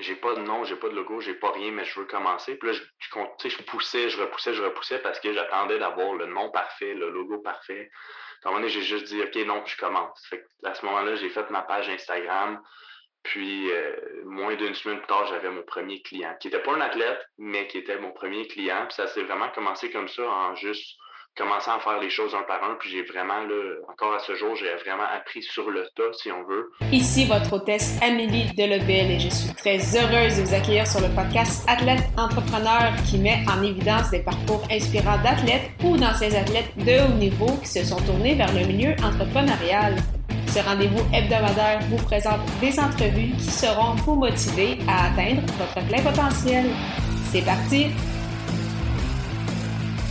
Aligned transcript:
j'ai 0.00 0.16
pas 0.16 0.34
de 0.34 0.40
nom, 0.40 0.64
j'ai 0.64 0.76
pas 0.76 0.88
de 0.88 0.94
logo, 0.94 1.20
j'ai 1.20 1.34
pas 1.34 1.52
rien, 1.52 1.70
mais 1.70 1.84
je 1.84 1.98
veux 1.98 2.06
commencer. 2.06 2.56
Puis 2.56 2.70
là, 2.70 2.74
je, 2.74 2.82
je, 3.48 3.62
poussais, 3.62 4.08
je 4.08 4.20
repoussais, 4.20 4.54
je 4.54 4.62
repoussais 4.62 4.98
parce 4.98 5.20
que 5.20 5.32
j'attendais 5.32 5.78
d'avoir 5.78 6.14
le 6.14 6.26
nom 6.26 6.50
parfait, 6.50 6.94
le 6.94 7.10
logo 7.10 7.38
parfait. 7.38 7.90
À 8.44 8.48
un 8.48 8.50
moment 8.52 8.60
donné, 8.60 8.72
j'ai 8.72 8.82
juste 8.82 9.06
dit, 9.06 9.20
OK, 9.22 9.34
non, 9.46 9.62
je 9.66 9.76
commence. 9.76 10.26
Fait 10.28 10.44
à 10.64 10.74
ce 10.74 10.84
moment-là, 10.86 11.16
j'ai 11.16 11.28
fait 11.28 11.48
ma 11.50 11.62
page 11.62 11.88
Instagram. 11.88 12.60
Puis, 13.22 13.70
euh, 13.70 13.94
moins 14.24 14.54
d'une 14.54 14.74
semaine 14.74 14.98
plus 14.98 15.06
tard, 15.06 15.26
j'avais 15.26 15.50
mon 15.50 15.62
premier 15.62 16.00
client, 16.00 16.34
qui 16.40 16.48
n'était 16.48 16.62
pas 16.62 16.72
un 16.72 16.80
athlète, 16.80 17.22
mais 17.36 17.66
qui 17.66 17.78
était 17.78 17.98
mon 17.98 18.12
premier 18.12 18.46
client. 18.46 18.86
Puis 18.86 18.94
ça 18.94 19.06
s'est 19.08 19.22
vraiment 19.22 19.50
commencé 19.50 19.90
comme 19.90 20.08
ça, 20.08 20.22
en 20.22 20.54
juste 20.54 20.98
commençant 21.36 21.76
à 21.76 21.80
faire 21.80 21.98
les 22.00 22.10
choses 22.10 22.34
un 22.34 22.42
par 22.42 22.62
un. 22.64 22.74
Puis 22.78 22.90
j'ai 22.90 23.02
vraiment, 23.02 23.40
là, 23.40 23.76
encore 23.90 24.14
à 24.14 24.18
ce 24.18 24.34
jour, 24.34 24.54
j'ai 24.56 24.72
vraiment 24.84 25.08
appris 25.14 25.42
sur 25.42 25.70
le 25.70 25.84
tas, 25.96 26.12
si 26.12 26.30
on 26.30 26.44
veut. 26.44 26.70
Ici 26.92 27.26
votre 27.26 27.52
hôtesse 27.52 27.98
Amélie 28.02 28.52
Delebel 28.54 29.10
et 29.10 29.20
je 29.20 29.28
suis 29.28 29.54
très 29.54 29.78
heureuse 29.96 30.38
de 30.38 30.42
vous 30.42 30.54
accueillir 30.54 30.86
sur 30.86 31.00
le 31.00 31.14
podcast 31.14 31.64
Athlète 31.68 32.02
Entrepreneur 32.16 32.92
qui 33.08 33.18
met 33.18 33.44
en 33.48 33.62
évidence 33.62 34.10
des 34.10 34.20
parcours 34.20 34.62
inspirants 34.70 35.22
d'athlètes 35.22 35.70
ou 35.84 35.96
d'anciens 35.96 36.34
athlètes 36.34 36.76
de 36.76 37.06
haut 37.06 37.16
niveau 37.16 37.56
qui 37.62 37.68
se 37.68 37.84
sont 37.84 38.00
tournés 38.02 38.34
vers 38.34 38.52
le 38.52 38.66
milieu 38.66 38.92
entrepreneurial. 39.02 39.96
Ce 40.48 40.58
rendez-vous 40.58 41.04
hebdomadaire 41.14 41.78
vous 41.90 42.02
présente 42.04 42.40
des 42.60 42.78
entrevues 42.80 43.32
qui 43.38 43.50
seront 43.50 43.94
vous 44.04 44.16
motiver 44.16 44.78
à 44.88 45.06
atteindre 45.06 45.42
votre 45.58 45.86
plein 45.86 46.02
potentiel. 46.02 46.66
C'est 47.30 47.44
parti! 47.44 47.86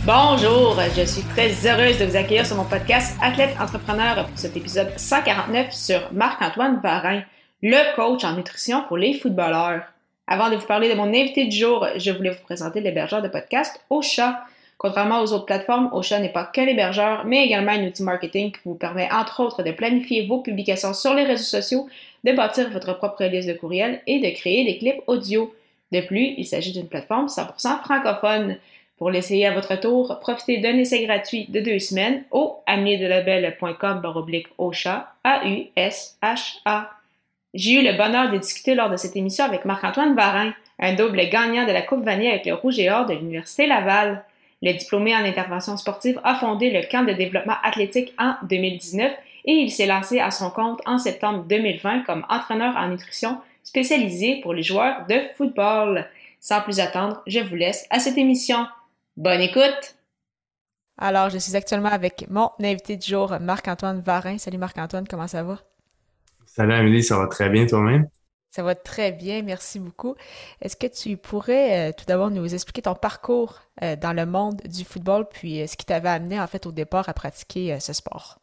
Bonjour, 0.06 0.80
je 0.96 1.04
suis 1.04 1.22
très 1.22 1.50
heureuse 1.66 1.98
de 1.98 2.06
vous 2.06 2.16
accueillir 2.16 2.46
sur 2.46 2.56
mon 2.56 2.64
podcast 2.64 3.18
Athlète 3.20 3.54
Entrepreneur 3.60 4.26
pour 4.26 4.38
cet 4.38 4.56
épisode 4.56 4.88
149 4.96 5.72
sur 5.72 6.10
Marc-Antoine 6.12 6.80
Varin, 6.82 7.22
le 7.62 7.94
coach 7.94 8.24
en 8.24 8.32
nutrition 8.34 8.82
pour 8.88 8.96
les 8.96 9.12
footballeurs. 9.12 9.82
Avant 10.26 10.48
de 10.48 10.56
vous 10.56 10.66
parler 10.66 10.88
de 10.88 10.94
mon 10.94 11.08
invité 11.08 11.44
du 11.44 11.56
jour, 11.56 11.86
je 11.96 12.12
voulais 12.12 12.30
vous 12.30 12.42
présenter 12.44 12.80
l'hébergeur 12.80 13.20
de 13.20 13.28
podcast 13.28 13.78
Ocha. 13.90 14.42
Contrairement 14.78 15.20
aux 15.20 15.34
autres 15.34 15.44
plateformes, 15.44 15.90
Ocha 15.92 16.18
n'est 16.18 16.32
pas 16.32 16.46
que 16.46 16.62
l'hébergeur, 16.62 17.26
mais 17.26 17.44
également 17.44 17.72
un 17.72 17.86
outil 17.86 18.02
marketing 18.02 18.52
qui 18.52 18.60
vous 18.64 18.76
permet 18.76 19.12
entre 19.12 19.40
autres 19.40 19.62
de 19.62 19.70
planifier 19.70 20.26
vos 20.26 20.38
publications 20.38 20.94
sur 20.94 21.12
les 21.12 21.24
réseaux 21.24 21.44
sociaux, 21.44 21.88
de 22.24 22.32
bâtir 22.32 22.70
votre 22.70 22.94
propre 22.94 23.24
liste 23.24 23.48
de 23.48 23.52
courriels 23.54 24.00
et 24.06 24.18
de 24.18 24.34
créer 24.34 24.64
des 24.64 24.78
clips 24.78 25.02
audio. 25.06 25.54
De 25.92 26.00
plus, 26.00 26.34
il 26.38 26.46
s'agit 26.46 26.72
d'une 26.72 26.88
plateforme 26.88 27.26
100% 27.26 27.80
francophone. 27.80 28.56
Pour 29.00 29.10
l'essayer 29.10 29.46
à 29.46 29.54
votre 29.54 29.80
tour, 29.80 30.18
profitez 30.20 30.58
d'un 30.58 30.76
essai 30.76 31.06
gratuit 31.06 31.46
de 31.48 31.60
deux 31.60 31.78
semaines 31.78 32.22
au 32.30 32.58
amiedelabel.com 32.66 34.00
baroblique 34.02 34.48
Ocha, 34.58 35.14
A-U-S-H-A. 35.24 36.90
J'ai 37.54 37.80
eu 37.80 37.82
le 37.82 37.96
bonheur 37.96 38.30
de 38.30 38.36
discuter 38.36 38.74
lors 38.74 38.90
de 38.90 38.96
cette 38.96 39.16
émission 39.16 39.46
avec 39.46 39.64
Marc-Antoine 39.64 40.14
Varin, 40.14 40.52
un 40.78 40.92
double 40.92 41.30
gagnant 41.30 41.66
de 41.66 41.72
la 41.72 41.80
Coupe 41.80 42.04
Vanier 42.04 42.28
avec 42.28 42.44
le 42.44 42.52
Rouge 42.52 42.78
et 42.78 42.90
Or 42.90 43.06
de 43.06 43.14
l'Université 43.14 43.66
Laval. 43.66 44.22
Le 44.60 44.74
diplômé 44.74 45.16
en 45.16 45.24
intervention 45.24 45.78
sportive 45.78 46.20
a 46.22 46.34
fondé 46.34 46.70
le 46.70 46.82
camp 46.86 47.04
de 47.06 47.14
développement 47.14 47.56
athlétique 47.62 48.12
en 48.18 48.34
2019 48.50 49.12
et 49.46 49.52
il 49.52 49.70
s'est 49.70 49.86
lancé 49.86 50.20
à 50.20 50.30
son 50.30 50.50
compte 50.50 50.82
en 50.84 50.98
septembre 50.98 51.44
2020 51.48 52.00
comme 52.00 52.26
entraîneur 52.28 52.76
en 52.76 52.88
nutrition 52.88 53.38
spécialisé 53.64 54.42
pour 54.42 54.52
les 54.52 54.62
joueurs 54.62 55.06
de 55.08 55.22
football. 55.38 56.06
Sans 56.38 56.60
plus 56.60 56.80
attendre, 56.80 57.22
je 57.26 57.40
vous 57.40 57.56
laisse 57.56 57.86
à 57.88 57.98
cette 57.98 58.18
émission. 58.18 58.66
Bonne 59.16 59.40
écoute! 59.40 59.96
Alors, 60.96 61.30
je 61.30 61.38
suis 61.38 61.56
actuellement 61.56 61.90
avec 61.90 62.26
mon 62.28 62.50
invité 62.62 62.96
du 62.96 63.06
jour, 63.06 63.38
Marc-Antoine 63.40 64.00
Varin. 64.00 64.38
Salut 64.38 64.58
Marc-Antoine, 64.58 65.06
comment 65.08 65.26
ça 65.26 65.42
va? 65.42 65.58
Salut 66.46 66.74
Amélie, 66.74 67.02
ça 67.02 67.16
va 67.18 67.26
très 67.26 67.48
bien 67.48 67.66
toi-même? 67.66 68.08
Ça 68.50 68.64
va 68.64 68.74
très 68.74 69.12
bien, 69.12 69.42
merci 69.42 69.78
beaucoup. 69.78 70.16
Est-ce 70.60 70.76
que 70.76 70.88
tu 70.88 71.16
pourrais 71.16 71.90
euh, 71.90 71.92
tout 71.96 72.04
d'abord 72.06 72.30
nous 72.30 72.52
expliquer 72.52 72.82
ton 72.82 72.96
parcours 72.96 73.60
euh, 73.82 73.94
dans 73.94 74.12
le 74.12 74.26
monde 74.26 74.60
du 74.64 74.84
football, 74.84 75.28
puis 75.28 75.62
euh, 75.62 75.68
ce 75.68 75.76
qui 75.76 75.86
t'avait 75.86 76.08
amené 76.08 76.40
en 76.40 76.48
fait 76.48 76.66
au 76.66 76.72
départ 76.72 77.08
à 77.08 77.14
pratiquer 77.14 77.78
ce 77.78 77.92
sport? 77.92 78.39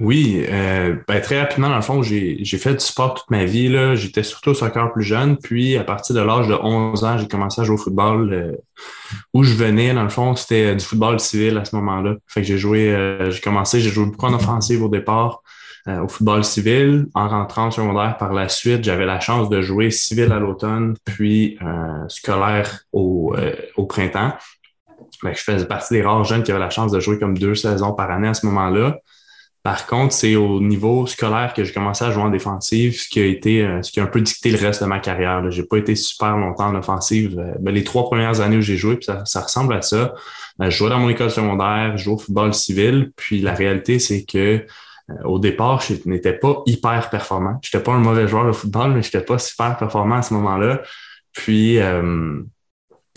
Oui, 0.00 0.44
ben, 0.48 1.20
très 1.22 1.40
rapidement, 1.40 1.68
dans 1.68 1.76
le 1.76 1.82
fond, 1.82 2.02
j'ai 2.02 2.44
fait 2.58 2.74
du 2.74 2.84
sport 2.84 3.14
toute 3.14 3.30
ma 3.30 3.44
vie. 3.44 3.72
J'étais 3.96 4.24
surtout 4.24 4.50
au 4.50 4.54
soccer 4.54 4.92
plus 4.92 5.04
jeune. 5.04 5.36
Puis, 5.36 5.76
à 5.76 5.84
partir 5.84 6.16
de 6.16 6.20
l'âge 6.20 6.48
de 6.48 6.54
11 6.54 7.04
ans, 7.04 7.16
j'ai 7.16 7.28
commencé 7.28 7.60
à 7.60 7.64
jouer 7.64 7.76
au 7.76 7.78
football. 7.78 8.58
où 9.32 9.44
je 9.44 9.54
venais, 9.54 9.94
dans 9.94 10.02
le 10.02 10.08
fond, 10.08 10.34
c'était 10.34 10.74
du 10.74 10.84
football 10.84 11.20
civil 11.20 11.56
à 11.58 11.64
ce 11.64 11.76
moment-là. 11.76 12.16
Fait 12.26 12.40
que 12.40 12.46
j'ai 12.46 12.58
joué, 12.58 13.18
j'ai 13.30 13.40
commencé, 13.40 13.80
j'ai 13.80 13.90
joué 13.90 14.06
beaucoup 14.06 14.26
en 14.26 14.34
offensive 14.34 14.82
au 14.82 14.88
départ. 14.88 15.42
Euh, 15.86 16.00
au 16.00 16.08
football 16.08 16.42
civil. 16.44 17.08
En 17.12 17.28
rentrant 17.28 17.68
au 17.68 17.70
secondaire 17.70 18.16
par 18.16 18.32
la 18.32 18.48
suite, 18.48 18.82
j'avais 18.84 19.04
la 19.04 19.20
chance 19.20 19.50
de 19.50 19.60
jouer 19.60 19.90
civil 19.90 20.32
à 20.32 20.38
l'automne, 20.38 20.96
puis 21.04 21.58
euh, 21.60 22.08
scolaire 22.08 22.84
au, 22.92 23.34
euh, 23.36 23.54
au 23.76 23.84
printemps. 23.84 24.32
je 25.22 25.28
faisais 25.34 25.66
partie 25.66 25.92
des 25.92 26.02
rares 26.02 26.24
jeunes 26.24 26.42
qui 26.42 26.52
avaient 26.52 26.60
la 26.60 26.70
chance 26.70 26.90
de 26.90 27.00
jouer 27.00 27.18
comme 27.18 27.36
deux 27.36 27.54
saisons 27.54 27.92
par 27.92 28.10
année 28.10 28.28
à 28.28 28.32
ce 28.32 28.46
moment-là. 28.46 28.96
Par 29.64 29.86
contre, 29.86 30.12
c'est 30.12 30.36
au 30.36 30.60
niveau 30.60 31.06
scolaire 31.06 31.54
que 31.54 31.64
j'ai 31.64 31.72
commencé 31.72 32.04
à 32.04 32.10
jouer 32.10 32.22
en 32.22 32.28
défensive, 32.28 33.00
ce 33.00 33.08
qui 33.08 33.18
a 33.18 33.24
été, 33.24 33.66
ce 33.82 33.90
qui 33.90 33.98
a 33.98 34.02
un 34.02 34.08
peu 34.08 34.20
dicté 34.20 34.50
le 34.50 34.58
reste 34.58 34.82
de 34.82 34.86
ma 34.86 35.00
carrière. 35.00 35.50
J'ai 35.50 35.62
pas 35.62 35.78
été 35.78 35.96
super 35.96 36.36
longtemps 36.36 36.66
en 36.66 36.74
offensive. 36.74 37.42
Ben, 37.60 37.74
les 37.74 37.82
trois 37.82 38.04
premières 38.04 38.42
années 38.42 38.58
où 38.58 38.60
j'ai 38.60 38.76
joué, 38.76 38.96
puis 38.96 39.06
ça, 39.06 39.24
ça, 39.24 39.40
ressemble 39.40 39.72
à 39.72 39.80
ça. 39.80 40.14
Ben, 40.58 40.68
je 40.68 40.76
jouais 40.76 40.90
dans 40.90 40.98
mon 40.98 41.08
école 41.08 41.30
secondaire, 41.30 41.96
je 41.96 42.04
jouais 42.04 42.14
au 42.14 42.18
football 42.18 42.52
civil, 42.52 43.10
puis 43.16 43.40
la 43.40 43.54
réalité, 43.54 43.98
c'est 43.98 44.26
que 44.26 44.66
euh, 45.10 45.14
au 45.24 45.38
départ, 45.38 45.80
je 45.80 45.94
n'étais 46.06 46.32
pas 46.32 46.62
hyper 46.66 47.10
performant. 47.10 47.58
Je 47.62 47.68
n'étais 47.68 47.84
pas 47.84 47.92
un 47.92 47.98
mauvais 47.98 48.26
joueur 48.28 48.46
de 48.46 48.52
football, 48.52 48.92
mais 48.92 49.02
je 49.02 49.08
n'étais 49.08 49.22
pas 49.22 49.38
super 49.38 49.76
performant 49.76 50.16
à 50.16 50.22
ce 50.22 50.34
moment-là. 50.34 50.82
Puis, 51.32 51.78
euh, 51.78 52.40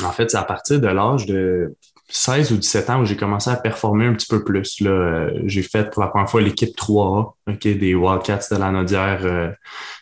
en 0.03 0.11
fait, 0.11 0.29
c'est 0.31 0.37
à 0.37 0.43
partir 0.43 0.79
de 0.79 0.87
l'âge 0.87 1.25
de 1.25 1.75
16 2.09 2.53
ou 2.53 2.57
17 2.57 2.89
ans 2.89 3.01
où 3.01 3.05
j'ai 3.05 3.17
commencé 3.17 3.49
à 3.49 3.55
performer 3.55 4.05
un 4.05 4.13
petit 4.13 4.27
peu 4.27 4.43
plus. 4.43 4.77
Euh, 4.81 5.29
j'ai 5.45 5.61
fait 5.61 5.89
pour 5.89 6.01
la 6.01 6.07
première 6.07 6.29
fois 6.29 6.41
l'équipe 6.41 6.75
3A 6.77 7.33
des 7.63 7.95
Wildcats 7.95 8.47
de 8.51 8.57
la 8.57 8.71
Nodière 8.71 9.55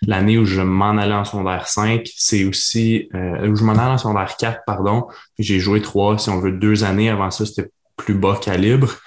l'année 0.05 0.37
où 0.37 0.45
je 0.45 0.61
m'en 0.61 0.97
allais 0.97 1.13
en 1.13 1.25
secondaire 1.25 1.67
5. 1.67 2.07
C'est 2.15 2.45
aussi 2.45 3.09
où 3.13 3.55
je 3.55 3.63
m'en 3.63 3.73
allais 3.73 3.93
en 3.93 3.97
secondaire 3.97 4.35
4, 4.37 4.61
pardon. 4.65 5.07
J'ai 5.39 5.59
joué 5.59 5.81
3, 5.81 6.17
si 6.19 6.29
on 6.29 6.39
veut, 6.39 6.51
deux 6.51 6.83
années. 6.83 7.09
Avant 7.09 7.31
ça, 7.31 7.45
c'était 7.45 7.69
plus 7.97 8.13
bas 8.13 8.37
calibre. 8.41 8.97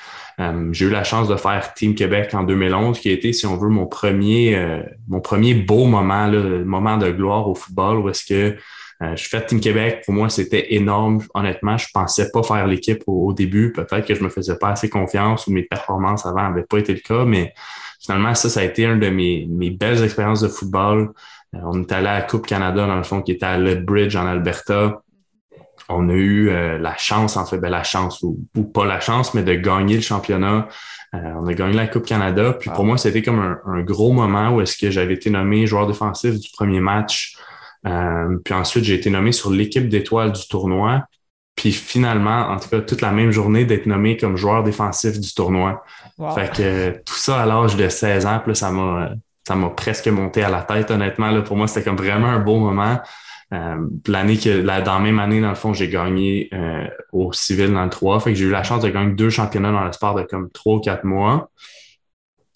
Euh, 0.40 0.68
j'ai 0.72 0.86
eu 0.86 0.90
la 0.90 1.04
chance 1.04 1.28
de 1.28 1.36
faire 1.36 1.74
Team 1.74 1.94
Québec 1.94 2.32
en 2.32 2.44
2011, 2.44 3.00
qui 3.00 3.08
a 3.08 3.12
été, 3.12 3.32
si 3.32 3.46
on 3.46 3.56
veut, 3.56 3.68
mon 3.68 3.86
premier, 3.86 4.56
euh, 4.56 4.82
mon 5.08 5.20
premier 5.20 5.54
beau 5.54 5.86
moment, 5.86 6.28
le 6.28 6.64
moment 6.64 6.96
de 6.96 7.10
gloire 7.10 7.48
au 7.48 7.54
football, 7.54 7.98
où 7.98 8.08
est-ce 8.08 8.24
que 8.24 8.56
euh, 9.02 9.14
je 9.14 9.28
fais 9.28 9.44
Team 9.46 9.60
Québec. 9.60 10.02
Pour 10.04 10.14
moi, 10.14 10.28
c'était 10.28 10.74
énorme. 10.74 11.20
Honnêtement, 11.34 11.78
je 11.78 11.86
pensais 11.92 12.30
pas 12.32 12.42
faire 12.42 12.66
l'équipe 12.66 13.02
au, 13.06 13.32
début. 13.32 13.72
Peut-être 13.72 14.06
que 14.06 14.14
je 14.14 14.22
me 14.22 14.28
faisais 14.28 14.56
pas 14.56 14.70
assez 14.70 14.88
confiance 14.88 15.46
ou 15.46 15.52
mes 15.52 15.62
performances 15.62 16.26
avant 16.26 16.42
n'avaient 16.42 16.64
pas 16.64 16.78
été 16.78 16.94
le 16.94 17.00
cas, 17.00 17.24
mais 17.24 17.54
finalement, 18.00 18.34
ça, 18.34 18.48
ça 18.48 18.60
a 18.60 18.64
été 18.64 18.84
une 18.84 19.00
de 19.00 19.08
mes, 19.08 19.46
mes 19.48 19.70
belles 19.70 20.02
expériences 20.02 20.40
de 20.40 20.48
football. 20.48 21.12
on 21.52 21.82
est 21.82 21.92
allé 21.92 22.08
à 22.08 22.14
la 22.14 22.22
Coupe 22.22 22.46
Canada, 22.46 22.86
dans 22.86 22.96
le 22.96 23.04
fond, 23.04 23.22
qui 23.22 23.32
était 23.32 23.46
à 23.46 23.56
Lethbridge, 23.56 24.16
en 24.16 24.26
Alberta 24.26 25.02
on 25.88 26.08
a 26.08 26.12
eu 26.12 26.50
euh, 26.50 26.78
la 26.78 26.96
chance, 26.96 27.36
en 27.36 27.46
fait, 27.46 27.58
ben, 27.58 27.70
la 27.70 27.82
chance 27.82 28.22
ou, 28.22 28.36
pas 28.74 28.84
la 28.84 29.00
chance, 29.00 29.34
mais 29.34 29.42
de 29.42 29.54
gagner 29.54 29.96
le 29.96 30.02
championnat. 30.02 30.68
Euh, 31.14 31.32
on 31.36 31.46
a 31.46 31.54
gagné 31.54 31.74
la 31.74 31.86
Coupe 31.86 32.04
Canada. 32.04 32.52
Puis 32.52 32.70
pour 32.70 32.84
moi, 32.84 32.98
c'était 32.98 33.22
comme 33.22 33.58
un, 33.64 33.80
gros 33.80 34.12
moment 34.12 34.50
où 34.50 34.60
est-ce 34.60 34.76
que 34.76 34.90
j'avais 34.90 35.14
été 35.14 35.30
nommé 35.30 35.66
joueur 35.66 35.86
défensif 35.86 36.38
du 36.38 36.50
premier 36.50 36.80
match. 36.80 37.37
Euh, 37.86 38.36
puis 38.44 38.54
ensuite, 38.54 38.84
j'ai 38.84 38.94
été 38.94 39.10
nommé 39.10 39.32
sur 39.32 39.50
l'équipe 39.50 39.88
d'étoiles 39.88 40.32
du 40.32 40.46
tournoi. 40.48 41.04
Puis 41.54 41.72
finalement, 41.72 42.50
en 42.50 42.58
tout 42.58 42.68
cas, 42.68 42.80
toute 42.80 43.00
la 43.00 43.10
même 43.10 43.32
journée, 43.32 43.64
d'être 43.64 43.86
nommé 43.86 44.16
comme 44.16 44.36
joueur 44.36 44.62
défensif 44.62 45.18
du 45.18 45.34
tournoi. 45.34 45.84
Fait 46.34 46.52
que 46.52 46.90
tout 47.04 47.14
ça 47.14 47.42
à 47.42 47.46
l'âge 47.46 47.76
de 47.76 47.88
16 47.88 48.26
ans, 48.26 48.40
puis 48.44 48.54
ça 48.54 48.70
m'a 48.70 49.10
ça 49.48 49.56
m'a 49.56 49.70
presque 49.70 50.06
monté 50.08 50.42
à 50.42 50.50
la 50.50 50.60
tête, 50.60 50.90
honnêtement. 50.90 51.30
Là, 51.30 51.40
pour 51.40 51.56
moi, 51.56 51.66
c'était 51.66 51.82
comme 51.82 51.96
vraiment 51.96 52.26
un 52.26 52.38
beau 52.38 52.58
moment. 52.58 52.98
Euh, 53.54 53.76
l'année 54.06 54.36
que 54.36 54.50
la, 54.50 54.82
dans 54.82 54.94
la 54.94 55.00
même 55.00 55.18
année, 55.18 55.40
dans 55.40 55.48
le 55.48 55.54
fond, 55.54 55.72
j'ai 55.72 55.88
gagné 55.88 56.50
euh, 56.52 56.86
au 57.12 57.32
civil 57.32 57.72
dans 57.72 57.84
le 57.84 57.88
3. 57.88 58.20
Fait 58.20 58.32
que 58.32 58.38
j'ai 58.38 58.44
eu 58.44 58.50
la 58.50 58.62
chance 58.62 58.82
de 58.82 58.90
gagner 58.90 59.14
deux 59.14 59.30
championnats 59.30 59.72
dans 59.72 59.84
le 59.84 59.92
sport 59.92 60.14
de 60.14 60.22
comme 60.22 60.50
trois 60.50 60.76
ou 60.76 60.80
quatre 60.80 61.04
mois. 61.04 61.50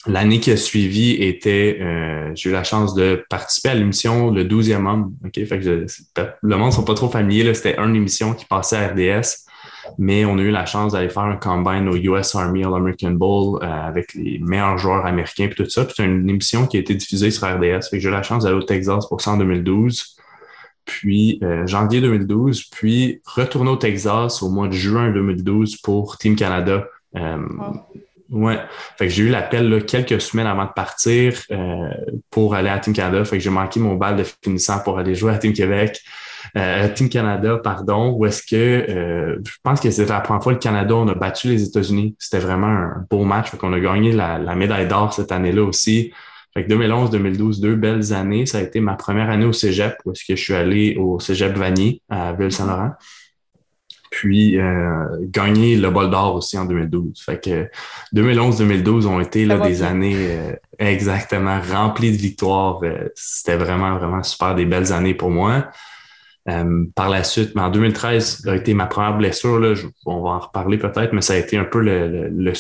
L'année 0.06 0.40
qui 0.40 0.50
a 0.50 0.56
suivi 0.56 1.12
était, 1.22 1.78
euh, 1.80 2.32
j'ai 2.34 2.50
eu 2.50 2.52
la 2.52 2.64
chance 2.64 2.94
de 2.94 3.24
participer 3.30 3.68
à 3.68 3.74
l'émission 3.74 4.30
Le 4.30 4.44
12e 4.44 4.86
homme. 4.86 5.14
OK? 5.24 5.44
Fait 5.44 5.60
que 5.60 5.86
le 6.42 6.56
monde 6.56 6.70
ne 6.70 6.74
sont 6.74 6.84
pas 6.84 6.94
trop 6.94 7.08
familiers. 7.08 7.54
C'était 7.54 7.78
une 7.78 7.94
émission 7.94 8.34
qui 8.34 8.44
passait 8.44 8.76
à 8.76 8.88
RDS, 8.88 9.46
mais 9.98 10.24
on 10.24 10.38
a 10.38 10.40
eu 10.40 10.50
la 10.50 10.66
chance 10.66 10.92
d'aller 10.92 11.08
faire 11.08 11.22
un 11.22 11.36
combine 11.36 11.88
au 11.88 11.96
US 11.96 12.34
Army 12.34 12.64
All-American 12.64 13.12
Bowl 13.12 13.62
avec 13.62 14.14
les 14.14 14.38
meilleurs 14.40 14.78
joueurs 14.78 15.06
américains 15.06 15.44
et 15.44 15.50
tout 15.50 15.68
ça. 15.68 15.86
C'est 15.94 16.04
une 16.04 16.28
émission 16.28 16.66
qui 16.66 16.78
a 16.78 16.80
été 16.80 16.94
diffusée 16.94 17.30
sur 17.30 17.46
RDS. 17.46 17.88
Fait 17.88 17.96
que 17.96 18.00
j'ai 18.00 18.08
eu 18.08 18.12
la 18.12 18.24
chance 18.24 18.42
d'aller 18.42 18.56
au 18.56 18.62
Texas 18.62 19.06
pour 19.08 19.20
ça 19.20 19.32
en 19.32 19.36
2012 19.36 20.16
puis 20.84 21.38
euh, 21.42 21.66
janvier 21.66 22.00
2012, 22.00 22.64
puis 22.64 23.20
retourner 23.24 23.70
au 23.70 23.76
Texas 23.76 24.42
au 24.42 24.50
mois 24.50 24.68
de 24.68 24.72
juin 24.72 25.12
2012 25.12 25.76
pour 25.76 26.18
Team 26.18 26.36
Canada. 26.36 26.86
Euh, 27.16 27.38
Ouais. 28.32 28.58
Fait 28.96 29.08
que 29.08 29.12
j'ai 29.12 29.24
eu 29.24 29.28
l'appel 29.28 29.84
quelques 29.84 30.20
semaines 30.20 30.46
avant 30.46 30.64
de 30.64 30.72
partir 30.72 31.38
euh, 31.50 31.90
pour 32.30 32.54
aller 32.54 32.70
à 32.70 32.78
Team 32.78 32.94
Canada. 32.94 33.22
Fait 33.26 33.36
que 33.36 33.44
j'ai 33.44 33.50
manqué 33.50 33.78
mon 33.78 33.94
bal 33.94 34.16
de 34.16 34.24
finissant 34.42 34.80
pour 34.80 34.98
aller 34.98 35.14
jouer 35.14 35.34
à 35.34 35.38
Team 35.38 35.52
Québec. 35.52 36.00
Euh, 36.56 36.88
Team 36.88 37.10
Canada, 37.10 37.60
pardon, 37.62 38.12
où 38.12 38.24
est-ce 38.24 38.42
que 38.42 38.56
euh, 38.56 39.38
je 39.44 39.52
pense 39.62 39.80
que 39.80 39.90
c'était 39.90 40.10
la 40.10 40.20
première 40.20 40.42
fois 40.42 40.52
le 40.52 40.58
Canada, 40.58 40.94
on 40.94 41.06
a 41.08 41.14
battu 41.14 41.48
les 41.48 41.62
États-Unis. 41.62 42.16
C'était 42.18 42.38
vraiment 42.38 42.66
un 42.68 43.06
beau 43.10 43.24
match. 43.24 43.50
Fait 43.50 43.58
qu'on 43.58 43.74
a 43.74 43.80
gagné 43.80 44.12
la, 44.12 44.38
la 44.38 44.54
médaille 44.54 44.88
d'or 44.88 45.12
cette 45.12 45.30
année-là 45.30 45.62
aussi. 45.62 46.10
Fait 46.54 46.64
que 46.64 46.72
2011-2012, 46.72 47.60
deux 47.60 47.76
belles 47.76 48.14
années. 48.14 48.46
Ça 48.46 48.58
a 48.58 48.60
été 48.62 48.80
ma 48.80 48.94
première 48.94 49.28
année 49.28 49.44
au 49.44 49.52
Cégep, 49.52 49.96
où 50.06 50.12
est-ce 50.12 50.24
que 50.24 50.36
je 50.36 50.42
suis 50.42 50.54
allé 50.54 50.96
au 50.98 51.20
Cégep 51.20 51.52
Vanier 51.52 52.00
à 52.08 52.32
Ville-Saint-Laurent 52.32 52.92
puis 54.12 54.60
euh, 54.60 55.06
gagner 55.22 55.74
le 55.74 55.90
bol 55.90 56.10
d'or 56.10 56.36
aussi 56.36 56.58
en 56.58 56.66
2012. 56.66 57.20
Fait 57.24 57.42
que 57.42 57.68
2011-2012 58.14 59.06
ont 59.06 59.20
été 59.20 59.46
là, 59.46 59.58
des 59.58 59.82
années 59.82 60.14
euh, 60.14 60.52
exactement 60.78 61.58
remplies 61.72 62.12
de 62.12 62.18
victoires. 62.18 62.80
Euh, 62.84 63.08
c'était 63.14 63.56
vraiment, 63.56 63.96
vraiment 63.96 64.22
super 64.22 64.54
des 64.54 64.66
belles 64.66 64.92
années 64.92 65.14
pour 65.14 65.30
moi. 65.30 65.66
Euh, 66.48 66.86
par 66.96 67.08
la 67.08 67.22
suite, 67.22 67.52
mais 67.54 67.62
en 67.62 67.70
2013 67.70 68.48
a 68.48 68.56
été 68.56 68.74
ma 68.74 68.86
première 68.86 69.16
blessure. 69.16 69.60
Là, 69.60 69.74
on 70.06 70.22
va 70.22 70.30
en 70.30 70.38
reparler 70.40 70.76
peut-être, 70.76 71.12
mais 71.12 71.20
ça 71.20 71.34
a 71.34 71.36
été 71.36 71.56
un 71.56 71.62
peu 71.64 71.80
le, 71.80 72.28
le, 72.28 72.52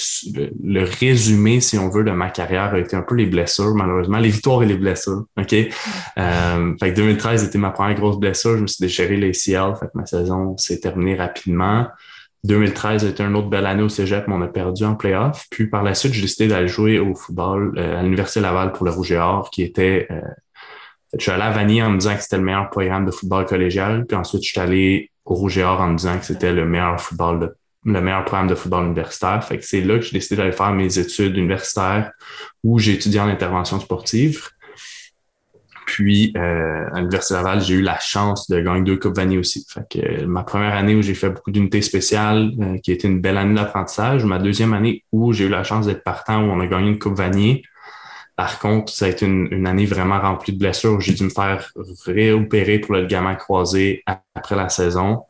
le, 0.62 0.84
résumé, 0.84 1.60
si 1.60 1.76
on 1.78 1.88
veut, 1.88 2.04
de 2.04 2.12
ma 2.12 2.30
carrière, 2.30 2.74
a 2.74 2.78
été 2.78 2.94
un 2.94 3.02
peu 3.02 3.16
les 3.16 3.26
blessures, 3.26 3.74
malheureusement, 3.74 4.18
les 4.18 4.28
victoires 4.28 4.62
et 4.62 4.66
les 4.66 4.76
blessures. 4.76 5.24
OK? 5.36 5.52
Euh, 5.52 6.74
fait 6.78 6.90
que 6.92 6.94
2013 6.94 7.42
était 7.42 7.58
ma 7.58 7.70
première 7.70 7.96
grosse 7.96 8.20
blessure. 8.20 8.56
Je 8.56 8.62
me 8.62 8.66
suis 8.68 8.82
déchiré 8.82 9.16
l'ACL, 9.16 9.74
fait 9.74 9.86
que 9.86 9.96
ma 9.96 10.06
saison 10.06 10.56
s'est 10.58 10.78
terminée 10.78 11.16
rapidement. 11.16 11.88
2013 12.44 13.04
a 13.04 13.08
été 13.08 13.22
une 13.22 13.34
autre 13.34 13.48
belle 13.48 13.66
année 13.66 13.82
au 13.82 13.88
Cégep, 13.88 14.26
mais 14.28 14.34
on 14.34 14.42
a 14.42 14.48
perdu 14.48 14.84
en 14.84 14.94
playoff. 14.94 15.46
Puis 15.50 15.66
par 15.66 15.82
la 15.82 15.94
suite, 15.94 16.12
j'ai 16.12 16.22
décidé 16.22 16.48
d'aller 16.48 16.68
jouer 16.68 17.00
au 17.00 17.14
football 17.14 17.74
euh, 17.76 17.98
à 17.98 18.02
l'Université 18.02 18.40
Laval 18.40 18.72
pour 18.72 18.84
le 18.84 18.92
Rouge 18.92 19.10
et 19.10 19.18
Or, 19.18 19.50
qui 19.50 19.62
était 19.62 20.06
euh, 20.10 20.20
je 21.18 21.22
suis 21.22 21.30
allé 21.30 21.42
à 21.42 21.50
Vanier 21.50 21.82
en 21.82 21.90
me 21.90 21.98
disant 21.98 22.16
que 22.16 22.22
c'était 22.22 22.38
le 22.38 22.44
meilleur 22.44 22.70
programme 22.70 23.04
de 23.04 23.10
football 23.10 23.44
collégial. 23.44 24.06
Puis 24.06 24.16
ensuite, 24.16 24.42
je 24.42 24.48
suis 24.48 24.60
allé 24.60 25.10
au 25.24 25.34
Rouge 25.34 25.58
et 25.58 25.62
Or 25.62 25.80
en 25.80 25.88
me 25.88 25.96
disant 25.96 26.18
que 26.18 26.24
c'était 26.24 26.52
le 26.52 26.64
meilleur 26.66 27.00
football 27.00 27.40
de, 27.40 27.56
le 27.84 28.00
meilleur 28.00 28.24
programme 28.24 28.48
de 28.48 28.54
football 28.54 28.86
universitaire. 28.86 29.44
Fait 29.44 29.58
que 29.58 29.64
c'est 29.64 29.82
là 29.82 29.98
que 29.98 30.04
j'ai 30.04 30.12
décidé 30.12 30.36
d'aller 30.36 30.52
faire 30.52 30.72
mes 30.72 30.98
études 30.98 31.36
universitaires 31.36 32.12
où 32.64 32.78
j'ai 32.78 32.94
étudié 32.94 33.20
en 33.20 33.28
intervention 33.28 33.78
sportive. 33.80 34.48
Puis, 35.84 36.32
euh, 36.36 36.86
à 36.92 37.00
l'Université 37.00 37.34
Laval, 37.34 37.60
j'ai 37.60 37.74
eu 37.74 37.82
la 37.82 37.98
chance 37.98 38.48
de 38.48 38.60
gagner 38.60 38.82
deux 38.82 38.96
Coupes 38.96 39.16
Vanier 39.16 39.36
aussi. 39.36 39.66
Fait 39.68 39.82
que 39.90 39.98
euh, 39.98 40.26
ma 40.26 40.42
première 40.42 40.74
année 40.74 40.94
où 40.94 41.02
j'ai 41.02 41.14
fait 41.14 41.28
beaucoup 41.28 41.50
d'unités 41.50 41.82
spéciales, 41.82 42.52
euh, 42.60 42.78
qui 42.78 42.92
a 42.92 42.94
été 42.94 43.08
une 43.08 43.20
belle 43.20 43.36
année 43.36 43.54
d'apprentissage. 43.54 44.24
Ma 44.24 44.38
deuxième 44.38 44.72
année 44.72 45.04
où 45.12 45.32
j'ai 45.32 45.46
eu 45.46 45.48
la 45.48 45.64
chance 45.64 45.86
d'être 45.86 46.02
partant, 46.02 46.42
où 46.42 46.50
on 46.50 46.60
a 46.60 46.66
gagné 46.66 46.88
une 46.88 46.98
Coupe 46.98 47.16
Vanier. 47.18 47.62
Par 48.42 48.58
contre, 48.58 48.92
ça 48.92 49.04
a 49.04 49.08
été 49.08 49.24
une, 49.24 49.68
année 49.68 49.86
vraiment 49.86 50.20
remplie 50.20 50.52
de 50.52 50.58
blessures. 50.58 51.00
J'ai 51.00 51.12
dû 51.12 51.22
me 51.22 51.30
faire 51.30 51.70
réopérer 52.06 52.80
pour 52.80 52.94
le 52.94 53.02
ligament 53.02 53.36
croisé 53.36 54.02
après 54.34 54.56
la 54.56 54.68
saison. 54.68 55.22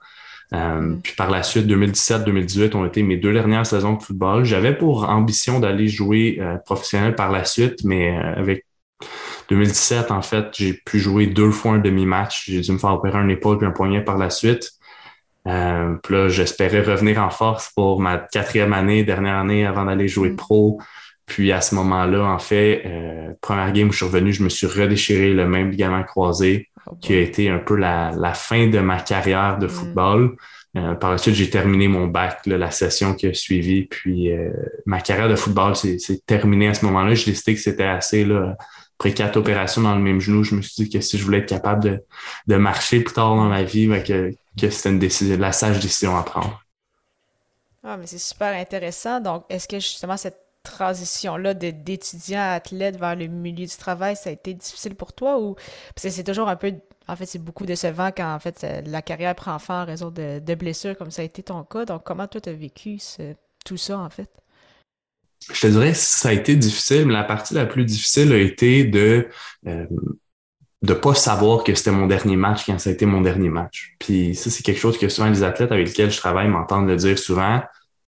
Euh, 0.54 0.80
mm. 0.80 1.02
puis 1.02 1.12
par 1.14 1.30
la 1.30 1.42
suite, 1.42 1.66
2017-2018 1.66 2.74
ont 2.74 2.86
été 2.86 3.02
mes 3.02 3.18
deux 3.18 3.34
dernières 3.34 3.66
saisons 3.66 3.92
de 3.96 4.02
football. 4.02 4.46
J'avais 4.46 4.74
pour 4.74 5.10
ambition 5.10 5.60
d'aller 5.60 5.88
jouer 5.88 6.38
euh, 6.40 6.56
professionnel 6.64 7.14
par 7.14 7.30
la 7.30 7.44
suite, 7.44 7.84
mais 7.84 8.16
euh, 8.16 8.34
avec 8.34 8.64
2017, 9.50 10.10
en 10.10 10.22
fait, 10.22 10.46
j'ai 10.54 10.72
pu 10.72 10.98
jouer 10.98 11.26
deux 11.26 11.50
fois 11.50 11.72
un 11.72 11.80
demi-match. 11.80 12.44
J'ai 12.46 12.62
dû 12.62 12.72
me 12.72 12.78
faire 12.78 12.94
opérer 12.94 13.18
un 13.18 13.28
épaule 13.28 13.58
et 13.60 13.66
un 13.66 13.72
poignet 13.72 14.02
par 14.02 14.16
la 14.16 14.30
suite. 14.30 14.70
Puis 15.44 16.14
là, 16.14 16.28
j'espérais 16.28 16.80
revenir 16.80 17.22
en 17.22 17.28
force 17.28 17.70
pour 17.74 18.00
ma 18.00 18.16
quatrième 18.16 18.72
année, 18.72 19.04
dernière 19.04 19.36
année 19.36 19.66
avant 19.66 19.84
d'aller 19.84 20.08
jouer 20.08 20.30
mm. 20.30 20.36
pro. 20.36 20.80
Puis 21.26 21.52
à 21.52 21.60
ce 21.60 21.74
moment-là, 21.76 22.24
en 22.24 22.38
fait, 22.38 22.82
euh, 22.84 23.32
première 23.40 23.72
game 23.72 23.88
où 23.88 23.92
je 23.92 23.98
suis 23.98 24.06
revenu, 24.06 24.32
je 24.32 24.42
me 24.42 24.48
suis 24.48 24.66
redéchiré 24.66 25.32
le 25.32 25.46
même 25.46 25.70
ligament 25.70 26.02
croisé, 26.02 26.68
oh 26.86 26.96
qui 27.00 27.14
a 27.14 27.20
été 27.20 27.48
un 27.48 27.58
peu 27.58 27.76
la, 27.76 28.12
la 28.12 28.34
fin 28.34 28.66
de 28.66 28.78
ma 28.80 29.00
carrière 29.00 29.58
de 29.58 29.66
mm. 29.66 29.70
football. 29.70 30.36
Euh, 30.76 30.94
par 30.94 31.10
la 31.10 31.18
suite, 31.18 31.34
j'ai 31.34 31.50
terminé 31.50 31.86
mon 31.86 32.06
bac, 32.06 32.40
la 32.46 32.70
session 32.70 33.14
qui 33.14 33.26
a 33.26 33.34
suivi. 33.34 33.84
Puis 33.84 34.32
euh, 34.32 34.50
ma 34.86 35.00
carrière 35.00 35.28
de 35.28 35.36
football 35.36 35.76
s'est 35.76 35.98
terminée 36.26 36.68
à 36.68 36.74
ce 36.74 36.84
moment-là. 36.86 37.14
J'ai 37.14 37.30
décidé 37.30 37.54
que 37.54 37.60
c'était 37.60 37.84
assez 37.84 38.24
là. 38.24 38.56
Après 38.98 39.14
quatre 39.14 39.36
opérations 39.36 39.82
dans 39.82 39.96
le 39.96 40.00
même 40.00 40.20
genou, 40.20 40.44
je 40.44 40.54
me 40.54 40.62
suis 40.62 40.84
dit 40.84 40.90
que 40.90 41.00
si 41.00 41.18
je 41.18 41.24
voulais 41.24 41.38
être 41.38 41.48
capable 41.48 41.82
de, 41.82 42.04
de 42.46 42.56
marcher 42.56 43.00
plus 43.00 43.14
tard 43.14 43.34
dans 43.34 43.48
ma 43.48 43.64
vie, 43.64 43.88
ben 43.88 44.00
que, 44.00 44.30
que 44.58 44.70
c'était 44.70 44.90
une 44.90 45.00
décision, 45.00 45.36
la 45.38 45.50
sage 45.50 45.80
décision 45.80 46.16
à 46.16 46.22
prendre. 46.22 46.62
Ah, 47.82 47.96
mais 47.96 48.06
c'est 48.06 48.18
super 48.18 48.54
intéressant. 48.54 49.20
Donc, 49.20 49.44
est-ce 49.48 49.66
que 49.66 49.80
justement 49.80 50.16
cette 50.16 50.38
transition-là 50.62 51.54
d'étudiant 51.54 52.40
à 52.40 52.52
athlète 52.52 52.96
vers 52.98 53.16
le 53.16 53.26
milieu 53.26 53.66
du 53.66 53.76
travail, 53.76 54.16
ça 54.16 54.30
a 54.30 54.32
été 54.32 54.54
difficile 54.54 54.94
pour 54.94 55.12
toi 55.12 55.40
ou 55.40 55.54
parce 55.54 56.04
que 56.04 56.10
c'est 56.10 56.24
toujours 56.24 56.48
un 56.48 56.56
peu 56.56 56.72
en 57.08 57.16
fait 57.16 57.26
c'est 57.26 57.38
beaucoup 57.38 57.66
décevant 57.66 58.10
quand 58.16 58.32
en 58.32 58.38
fait 58.38 58.66
la 58.86 59.02
carrière 59.02 59.34
prend 59.34 59.58
fin 59.58 59.82
en 59.82 59.86
raison 59.86 60.10
de, 60.10 60.54
blessures 60.54 60.96
comme 60.96 61.10
ça 61.10 61.22
a 61.22 61.24
été 61.24 61.42
ton 61.42 61.64
cas. 61.64 61.84
Donc 61.84 62.02
comment 62.04 62.26
toi 62.26 62.40
tu 62.40 62.48
as 62.48 62.54
vécu 62.54 62.98
tout 63.64 63.76
ça 63.76 63.98
en 63.98 64.10
fait? 64.10 64.30
Je 65.52 65.60
te 65.60 65.66
dirais 65.66 65.94
ça 65.94 66.28
a 66.28 66.32
été 66.32 66.54
difficile, 66.54 67.06
mais 67.06 67.12
la 67.12 67.24
partie 67.24 67.54
la 67.54 67.66
plus 67.66 67.84
difficile 67.84 68.32
a 68.32 68.38
été 68.38 68.84
de 68.84 69.28
euh, 69.66 69.86
de 70.82 70.94
pas 70.94 71.14
savoir 71.14 71.62
que 71.62 71.74
c'était 71.74 71.92
mon 71.92 72.06
dernier 72.06 72.36
match 72.36 72.66
quand 72.66 72.78
ça 72.78 72.90
a 72.90 72.92
été 72.92 73.06
mon 73.06 73.20
dernier 73.20 73.48
match. 73.48 73.94
Puis 74.00 74.34
ça, 74.34 74.50
c'est 74.50 74.64
quelque 74.64 74.80
chose 74.80 74.98
que 74.98 75.08
souvent 75.08 75.28
les 75.28 75.44
athlètes 75.44 75.70
avec 75.70 75.86
lesquels 75.86 76.10
je 76.10 76.16
travaille 76.16 76.48
m'entendent 76.48 76.88
le 76.88 76.96
dire 76.96 77.18
souvent 77.18 77.62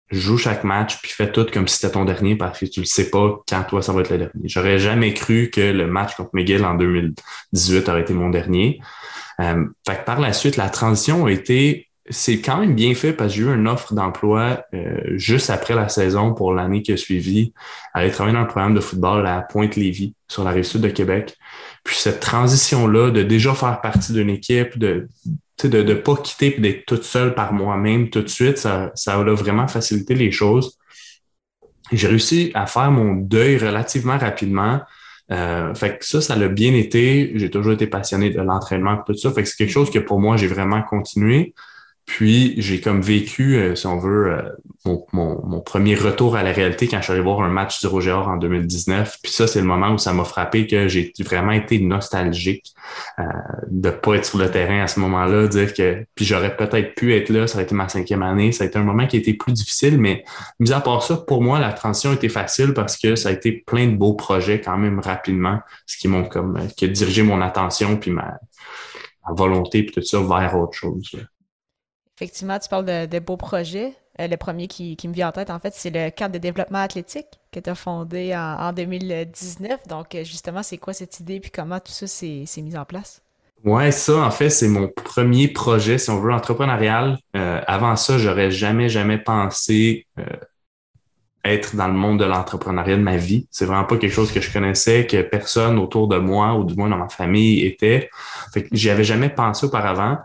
joue 0.09 0.37
chaque 0.37 0.63
match 0.63 0.99
puis 1.01 1.11
fais 1.11 1.31
tout 1.31 1.45
comme 1.51 1.67
si 1.67 1.79
c'était 1.79 1.93
ton 1.93 2.05
dernier 2.05 2.35
parce 2.35 2.59
que 2.59 2.65
tu 2.65 2.79
le 2.79 2.85
sais 2.85 3.09
pas 3.09 3.39
quand 3.47 3.63
toi 3.63 3.81
ça 3.81 3.91
va 3.91 4.01
être 4.01 4.09
le 4.09 4.17
dernier. 4.17 4.43
J'aurais 4.45 4.79
jamais 4.79 5.13
cru 5.13 5.49
que 5.51 5.61
le 5.61 5.87
match 5.87 6.15
contre 6.15 6.29
McGill 6.33 6.63
en 6.65 6.75
2018 6.75 7.89
aurait 7.89 8.01
été 8.01 8.13
mon 8.13 8.29
dernier. 8.29 8.79
Euh, 9.39 9.65
fait 9.87 9.97
que 9.97 10.05
par 10.05 10.19
la 10.19 10.33
suite, 10.33 10.57
la 10.57 10.69
transition 10.69 11.25
a 11.25 11.31
été, 11.31 11.89
c'est 12.09 12.39
quand 12.39 12.57
même 12.57 12.73
bien 12.73 12.95
fait 12.95 13.13
parce 13.13 13.33
que 13.33 13.41
j'ai 13.41 13.45
eu 13.45 13.53
une 13.53 13.67
offre 13.67 13.93
d'emploi 13.93 14.63
euh, 14.73 15.01
juste 15.15 15.49
après 15.49 15.75
la 15.75 15.89
saison 15.89 16.33
pour 16.33 16.53
l'année 16.53 16.81
qui 16.81 16.93
a 16.93 16.97
suivi, 16.97 17.53
aller 17.93 18.09
travailler 18.09 18.35
dans 18.35 18.43
un 18.43 18.45
programme 18.45 18.73
de 18.73 18.79
football 18.79 19.27
à 19.27 19.41
Pointe-Lévis 19.41 20.13
sur 20.27 20.43
la 20.43 20.51
rive 20.51 20.63
sud 20.63 20.81
de 20.81 20.89
Québec. 20.89 21.35
Puis 21.83 21.97
cette 21.97 22.19
transition-là 22.19 23.11
de 23.11 23.23
déjà 23.23 23.53
faire 23.53 23.81
partie 23.81 24.13
d'une 24.13 24.29
équipe, 24.29 24.77
de 24.77 25.07
de 25.63 25.81
ne 25.81 25.93
pas 25.95 26.15
quitter 26.17 26.57
et 26.57 26.59
d'être 26.59 26.85
toute 26.85 27.03
seule 27.03 27.33
par 27.33 27.53
moi-même 27.53 28.09
tout 28.09 28.21
de 28.21 28.27
suite, 28.27 28.57
ça, 28.57 28.91
ça 28.95 29.15
a 29.15 29.23
vraiment 29.23 29.67
facilité 29.67 30.13
les 30.13 30.31
choses. 30.31 30.77
J'ai 31.91 32.07
réussi 32.07 32.51
à 32.53 32.67
faire 32.67 32.91
mon 32.91 33.15
deuil 33.15 33.57
relativement 33.57 34.17
rapidement. 34.17 34.81
Euh, 35.31 35.73
fait 35.73 35.97
que 35.97 36.05
ça, 36.05 36.21
ça 36.21 36.35
l'a 36.35 36.47
bien 36.47 36.73
été. 36.73 37.31
J'ai 37.35 37.49
toujours 37.49 37.73
été 37.73 37.87
passionné 37.87 38.29
de 38.29 38.41
l'entraînement 38.41 38.97
tout 39.05 39.15
ça. 39.15 39.31
Fait 39.31 39.43
que 39.43 39.49
c'est 39.49 39.57
quelque 39.57 39.71
chose 39.71 39.89
que 39.89 39.99
pour 39.99 40.19
moi, 40.19 40.37
j'ai 40.37 40.47
vraiment 40.47 40.81
continué. 40.83 41.53
Puis 42.07 42.53
j'ai 42.57 42.79
comme 42.79 43.01
vécu, 43.01 43.57
euh, 43.57 43.75
si 43.75 43.85
on 43.85 43.97
veut, 43.97 44.31
euh, 44.31 44.41
mon, 44.85 45.05
mon, 45.45 45.59
premier 45.59 45.93
retour 45.93 46.37
à 46.37 46.41
la 46.41 46.53
réalité 46.53 46.87
quand 46.87 46.99
je 46.99 47.03
suis 47.03 47.11
allé 47.11 47.21
voir 47.21 47.41
un 47.41 47.49
match 47.49 47.81
du 47.81 47.87
Roger 47.87 48.13
en 48.13 48.37
2019. 48.37 49.17
Puis 49.21 49.33
ça, 49.33 49.45
c'est 49.45 49.59
le 49.59 49.67
moment 49.67 49.91
où 49.91 49.97
ça 49.97 50.13
m'a 50.13 50.23
frappé 50.23 50.67
que 50.67 50.87
j'ai 50.87 51.11
vraiment 51.19 51.51
été 51.51 51.79
nostalgique 51.79 52.73
euh, 53.19 53.23
de 53.69 53.89
pas 53.89 54.15
être 54.15 54.23
sur 54.23 54.37
le 54.37 54.49
terrain 54.49 54.81
à 54.81 54.87
ce 54.87 55.01
moment-là, 55.01 55.47
dire 55.47 55.73
que 55.73 56.05
puis 56.15 56.23
j'aurais 56.23 56.55
peut-être 56.55 56.95
pu 56.95 57.13
être 57.13 57.29
là, 57.29 57.45
ça 57.45 57.59
a 57.59 57.63
été 57.63 57.75
ma 57.75 57.89
cinquième 57.89 58.23
année. 58.23 58.53
Ça 58.53 58.63
a 58.63 58.67
été 58.67 58.79
un 58.79 58.83
moment 58.83 59.05
qui 59.05 59.17
a 59.17 59.19
été 59.19 59.33
plus 59.33 59.51
difficile, 59.51 59.99
mais 59.99 60.23
mis 60.61 60.71
à 60.71 60.79
part 60.79 61.03
ça, 61.03 61.17
pour 61.17 61.43
moi, 61.43 61.59
la 61.59 61.73
transition 61.73 62.11
a 62.11 62.13
été 62.13 62.29
facile 62.29 62.73
parce 62.73 62.95
que 62.95 63.17
ça 63.17 63.29
a 63.29 63.31
été 63.33 63.51
plein 63.51 63.85
de 63.85 63.97
beaux 63.97 64.13
projets 64.13 64.61
quand 64.61 64.77
même 64.77 65.01
rapidement, 65.01 65.59
ce 65.85 65.97
qui 65.97 66.07
m'ont 66.07 66.23
comme 66.23 66.55
euh, 66.55 66.67
qui 66.77 66.85
a 66.85 66.87
dirigé 66.87 67.21
mon 67.21 67.41
attention 67.41 67.97
puis 67.97 68.11
ma, 68.11 68.39
ma 69.27 69.35
volonté 69.35 69.83
puis 69.83 69.93
tout 69.93 70.01
ça 70.01 70.21
vers 70.21 70.57
autre 70.57 70.73
chose. 70.73 71.11
Effectivement, 72.17 72.57
tu 72.57 72.67
parles 72.67 73.07
de, 73.07 73.19
beaux 73.19 73.37
projets. 73.37 73.93
Euh, 74.19 74.27
le 74.27 74.37
premier 74.37 74.67
qui, 74.67 74.97
me 75.05 75.13
vient 75.13 75.29
en 75.29 75.31
tête, 75.31 75.51
en 75.51 75.59
fait, 75.59 75.73
c'est 75.75 75.91
le 75.91 76.09
cadre 76.09 76.33
de 76.33 76.39
développement 76.39 76.79
athlétique 76.79 77.27
que 77.51 77.59
tu 77.59 77.69
as 77.69 77.75
fondé 77.75 78.35
en, 78.35 78.73
2019. 78.73 79.87
Donc, 79.87 80.15
euh, 80.15 80.23
justement, 80.23 80.63
c'est 80.63 80.79
quoi 80.79 80.93
cette 80.93 81.19
idée 81.19 81.39
puis 81.39 81.51
comment 81.51 81.79
tout 81.79 81.91
ça 81.91 82.07
s'est 82.07 82.47
mis 82.57 82.75
en 82.75 82.85
place? 82.85 83.21
Ouais, 83.63 83.91
ça, 83.91 84.17
en 84.17 84.31
fait, 84.31 84.49
c'est 84.49 84.67
mon 84.67 84.87
premier 84.87 85.47
projet, 85.47 85.99
si 85.99 86.09
on 86.09 86.19
veut, 86.19 86.33
entrepreneurial. 86.33 87.19
Euh, 87.35 87.61
avant 87.67 87.95
ça, 87.95 88.17
j'aurais 88.17 88.49
jamais, 88.49 88.89
jamais 88.89 89.19
pensé 89.19 90.07
être 91.45 91.75
dans 91.75 91.87
le 91.87 91.93
monde 91.93 92.19
de 92.19 92.25
l'entrepreneuriat 92.25 92.97
de 92.97 93.03
ma 93.03 93.17
vie. 93.17 93.47
C'est 93.51 93.65
vraiment 93.65 93.85
pas 93.85 93.97
quelque 93.97 94.11
chose 94.11 94.31
que 94.31 94.41
je 94.41 94.51
connaissais, 94.51 95.05
que 95.05 95.21
personne 95.21 95.77
autour 95.77 96.07
de 96.07 96.17
moi 96.17 96.55
ou 96.55 96.63
du 96.63 96.75
moins 96.75 96.89
dans 96.89 96.97
ma 96.97 97.09
famille 97.09 97.63
était. 97.63 98.09
Fait 98.53 98.63
que 98.63 98.69
j'y 98.71 98.89
avais 98.89 99.03
jamais 99.03 99.29
pensé 99.29 99.67
auparavant. 99.67 100.17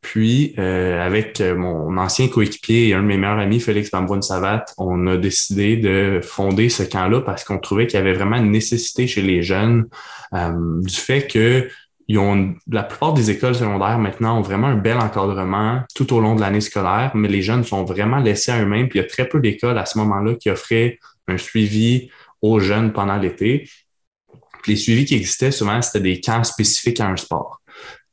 Puis, 0.00 0.54
euh, 0.58 1.04
avec 1.04 1.40
euh, 1.40 1.56
mon 1.56 1.96
ancien 1.98 2.28
coéquipier 2.28 2.88
et 2.88 2.94
un 2.94 3.02
de 3.02 3.06
mes 3.06 3.16
meilleurs 3.16 3.38
amis, 3.38 3.60
Félix 3.60 3.90
Bamboine 3.90 4.22
Savat, 4.22 4.64
on 4.78 5.06
a 5.08 5.16
décidé 5.16 5.76
de 5.76 6.20
fonder 6.22 6.68
ce 6.68 6.84
camp-là 6.84 7.20
parce 7.20 7.42
qu'on 7.44 7.58
trouvait 7.58 7.86
qu'il 7.86 7.98
y 7.98 8.00
avait 8.00 8.12
vraiment 8.12 8.36
une 8.36 8.50
nécessité 8.50 9.06
chez 9.06 9.22
les 9.22 9.42
jeunes 9.42 9.86
euh, 10.34 10.80
du 10.82 10.94
fait 10.94 11.26
que 11.26 11.68
ils 12.10 12.18
ont, 12.18 12.54
la 12.70 12.84
plupart 12.84 13.12
des 13.12 13.30
écoles 13.30 13.54
secondaires 13.54 13.98
maintenant 13.98 14.38
ont 14.38 14.42
vraiment 14.42 14.68
un 14.68 14.76
bel 14.76 14.96
encadrement 14.96 15.82
tout 15.94 16.10
au 16.14 16.20
long 16.20 16.34
de 16.34 16.40
l'année 16.40 16.62
scolaire, 16.62 17.10
mais 17.14 17.28
les 17.28 17.42
jeunes 17.42 17.64
sont 17.64 17.84
vraiment 17.84 18.16
laissés 18.16 18.50
à 18.50 18.62
eux-mêmes. 18.62 18.88
Puis 18.88 18.98
il 18.98 19.02
y 19.02 19.04
a 19.04 19.08
très 19.08 19.28
peu 19.28 19.40
d'écoles 19.40 19.76
à 19.76 19.84
ce 19.84 19.98
moment-là 19.98 20.34
qui 20.36 20.48
offraient 20.48 20.98
un 21.26 21.36
suivi 21.36 22.08
aux 22.40 22.60
jeunes 22.60 22.94
pendant 22.94 23.16
l'été. 23.16 23.68
Les 24.66 24.76
suivis 24.76 25.04
qui 25.04 25.16
existaient 25.16 25.50
souvent, 25.50 25.82
c'était 25.82 26.00
des 26.00 26.20
camps 26.20 26.44
spécifiques 26.44 27.00
à 27.00 27.08
un 27.08 27.16
sport. 27.16 27.60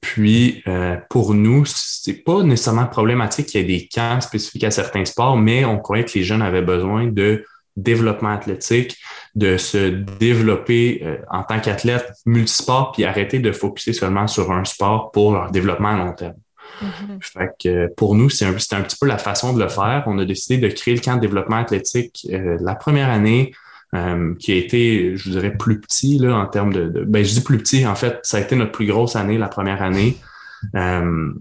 Puis, 0.06 0.62
euh, 0.68 0.98
pour 1.10 1.34
nous, 1.34 1.66
c'est 1.66 2.24
pas 2.24 2.44
nécessairement 2.44 2.86
problématique 2.86 3.48
qu'il 3.48 3.62
y 3.62 3.64
ait 3.64 3.80
des 3.80 3.88
camps 3.88 4.22
spécifiques 4.22 4.64
à 4.64 4.70
certains 4.70 5.04
sports, 5.04 5.36
mais 5.36 5.66
on 5.66 5.80
croyait 5.80 6.06
que 6.06 6.12
les 6.14 6.24
jeunes 6.24 6.44
avaient 6.44 6.62
besoin 6.62 7.08
de 7.08 7.44
développement 7.76 8.30
athlétique, 8.30 8.98
de 9.34 9.58
se 9.58 9.90
développer 10.20 11.02
euh, 11.04 11.18
en 11.32 11.42
tant 11.42 11.60
qu'athlète 11.60 12.08
multisport, 12.28 12.92
puis 12.92 13.04
arrêter 13.04 13.40
de 13.40 13.52
focuser 13.52 13.94
seulement 13.94 14.28
sur 14.28 14.52
un 14.52 14.64
sport 14.64 15.10
pour 15.12 15.34
leur 15.34 15.50
développement 15.50 15.90
à 15.90 15.98
long 15.98 16.14
terme. 16.14 16.36
Mm-hmm. 16.84 17.18
Fait 17.22 17.50
que 17.60 17.94
pour 17.96 18.14
nous, 18.14 18.30
c'est 18.30 18.46
un, 18.46 18.52
un, 18.52 18.82
petit 18.84 18.98
peu 19.02 19.08
la 19.08 19.18
façon 19.18 19.54
de 19.54 19.60
le 19.60 19.70
faire. 19.70 20.04
On 20.06 20.20
a 20.20 20.26
décidé 20.26 20.60
de 20.60 20.72
créer 20.72 20.94
le 20.94 21.02
camp 21.02 21.16
de 21.16 21.22
développement 21.22 21.58
athlétique 21.58 22.28
euh, 22.32 22.58
la 22.62 22.76
première 22.76 23.10
année 23.10 23.54
euh, 23.94 24.34
qui 24.36 24.52
a 24.52 24.56
été, 24.56 25.16
je 25.16 25.30
dirais, 25.30 25.56
plus 25.56 25.80
petit 25.80 26.18
là, 26.18 26.36
en 26.36 26.48
termes 26.48 26.74
de, 26.74 27.04
Ben, 27.06 27.24
je 27.24 27.34
dis 27.34 27.42
plus 27.42 27.58
petit, 27.58 27.86
en 27.86 27.96
fait, 27.96 28.20
ça 28.24 28.38
a 28.38 28.40
été 28.42 28.56
notre 28.56 28.72
plus 28.72 28.88
grosse 28.88 29.16
année, 29.16 29.38
la 29.38 29.48
première 29.48 29.82
année, 29.82 30.18
euh, 30.76 31.32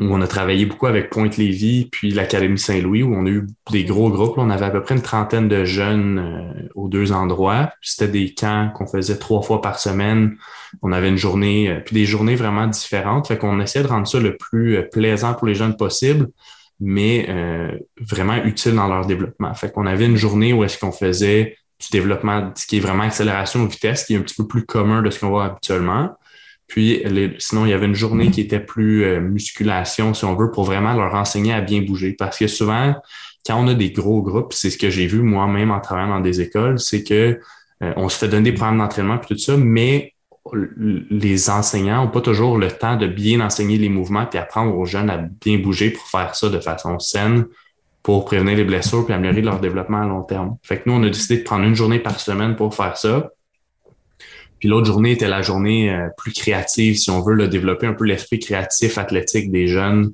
où 0.00 0.04
on 0.04 0.20
a 0.20 0.26
travaillé 0.26 0.66
beaucoup 0.66 0.86
avec 0.86 1.08
Pointe-Lévis, 1.10 1.88
puis 1.90 2.10
l'Académie 2.10 2.58
Saint-Louis, 2.58 3.02
où 3.02 3.14
on 3.14 3.26
a 3.26 3.30
eu 3.30 3.46
des 3.70 3.84
gros 3.84 4.10
groupes. 4.10 4.34
on 4.38 4.50
avait 4.50 4.66
à 4.66 4.70
peu 4.70 4.82
près 4.82 4.96
une 4.96 5.02
trentaine 5.02 5.48
de 5.48 5.64
jeunes 5.64 6.18
euh, 6.18 6.68
aux 6.74 6.88
deux 6.88 7.12
endroits. 7.12 7.70
C'était 7.80 8.08
des 8.08 8.34
camps 8.34 8.70
qu'on 8.74 8.86
faisait 8.86 9.18
trois 9.18 9.42
fois 9.42 9.62
par 9.62 9.78
semaine. 9.78 10.36
On 10.82 10.92
avait 10.92 11.08
une 11.08 11.16
journée, 11.16 11.80
puis 11.86 11.94
des 11.94 12.06
journées 12.06 12.36
vraiment 12.36 12.66
différentes. 12.66 13.28
Fait 13.28 13.38
qu'on 13.38 13.60
essayait 13.60 13.84
de 13.84 13.90
rendre 13.90 14.06
ça 14.06 14.18
le 14.18 14.36
plus 14.36 14.78
plaisant 14.90 15.34
pour 15.34 15.46
les 15.46 15.54
jeunes 15.54 15.76
possible 15.76 16.28
mais 16.82 17.28
vraiment 18.00 18.36
utile 18.44 18.74
dans 18.74 18.88
leur 18.88 19.06
développement. 19.06 19.54
Fait 19.54 19.70
qu'on 19.70 19.86
avait 19.86 20.06
une 20.06 20.16
journée 20.16 20.52
où 20.52 20.64
est-ce 20.64 20.78
qu'on 20.78 20.92
faisait 20.92 21.56
du 21.80 21.88
développement, 21.90 22.52
ce 22.56 22.66
qui 22.66 22.76
est 22.76 22.80
vraiment 22.80 23.04
accélération 23.04 23.64
de 23.64 23.70
vitesse, 23.70 24.04
qui 24.04 24.14
est 24.14 24.16
un 24.16 24.22
petit 24.22 24.34
peu 24.34 24.46
plus 24.46 24.66
commun 24.66 25.02
de 25.02 25.10
ce 25.10 25.20
qu'on 25.20 25.28
voit 25.28 25.46
habituellement. 25.46 26.16
Puis 26.72 27.02
sinon, 27.38 27.66
il 27.66 27.70
y 27.70 27.72
avait 27.74 27.86
une 27.86 27.94
journée 27.94 28.30
qui 28.30 28.40
était 28.40 28.60
plus 28.60 29.04
euh, 29.04 29.20
musculation, 29.20 30.14
si 30.14 30.24
on 30.24 30.34
veut, 30.34 30.50
pour 30.50 30.64
vraiment 30.64 30.94
leur 30.94 31.14
enseigner 31.14 31.52
à 31.52 31.60
bien 31.60 31.82
bouger. 31.82 32.14
Parce 32.18 32.38
que 32.38 32.46
souvent, 32.46 32.94
quand 33.46 33.62
on 33.62 33.68
a 33.68 33.74
des 33.74 33.90
gros 33.90 34.22
groupes, 34.22 34.54
c'est 34.54 34.70
ce 34.70 34.78
que 34.78 34.88
j'ai 34.88 35.06
vu 35.06 35.20
moi-même 35.20 35.70
en 35.70 35.80
travaillant 35.80 36.08
dans 36.08 36.20
des 36.20 36.40
écoles, 36.40 36.78
c'est 36.78 37.04
que 37.04 37.38
euh, 37.82 37.92
on 37.96 38.08
se 38.08 38.16
fait 38.16 38.28
donner 38.28 38.50
des 38.50 38.56
programmes 38.56 38.78
d'entraînement 38.78 39.20
et 39.20 39.26
tout 39.26 39.36
ça, 39.36 39.56
mais 39.56 40.14
les 40.52 41.50
enseignants 41.50 42.04
n'ont 42.04 42.10
pas 42.10 42.20
toujours 42.20 42.58
le 42.58 42.70
temps 42.70 42.96
de 42.96 43.06
bien 43.06 43.40
enseigner 43.40 43.78
les 43.78 43.88
mouvements 43.88 44.28
et 44.32 44.38
apprendre 44.38 44.76
aux 44.76 44.84
jeunes 44.84 45.08
à 45.08 45.18
bien 45.18 45.58
bouger 45.58 45.90
pour 45.90 46.06
faire 46.08 46.34
ça 46.34 46.48
de 46.48 46.58
façon 46.58 46.98
saine 46.98 47.46
pour 48.02 48.24
prévenir 48.24 48.56
les 48.56 48.64
blessures 48.64 49.08
et 49.08 49.12
améliorer 49.12 49.42
leur 49.42 49.60
développement 49.60 50.02
à 50.02 50.06
long 50.06 50.22
terme. 50.22 50.56
Fait 50.62 50.78
que 50.78 50.88
nous, 50.88 50.96
on 50.96 51.02
a 51.04 51.08
décidé 51.08 51.38
de 51.38 51.44
prendre 51.44 51.64
une 51.64 51.74
journée 51.74 52.00
par 52.00 52.18
semaine 52.18 52.56
pour 52.56 52.74
faire 52.74 52.96
ça. 52.96 53.30
Puis 54.58 54.68
l'autre 54.68 54.86
journée 54.86 55.12
était 55.12 55.28
la 55.28 55.42
journée 55.42 55.92
euh, 55.92 56.08
plus 56.16 56.32
créative, 56.32 56.96
si 56.96 57.10
on 57.10 57.20
veut, 57.20 57.34
le 57.34 57.48
développer 57.48 57.86
un 57.86 57.94
peu 57.94 58.04
l'esprit 58.04 58.38
créatif, 58.38 58.98
athlétique 58.98 59.50
des 59.50 59.66
jeunes, 59.66 60.12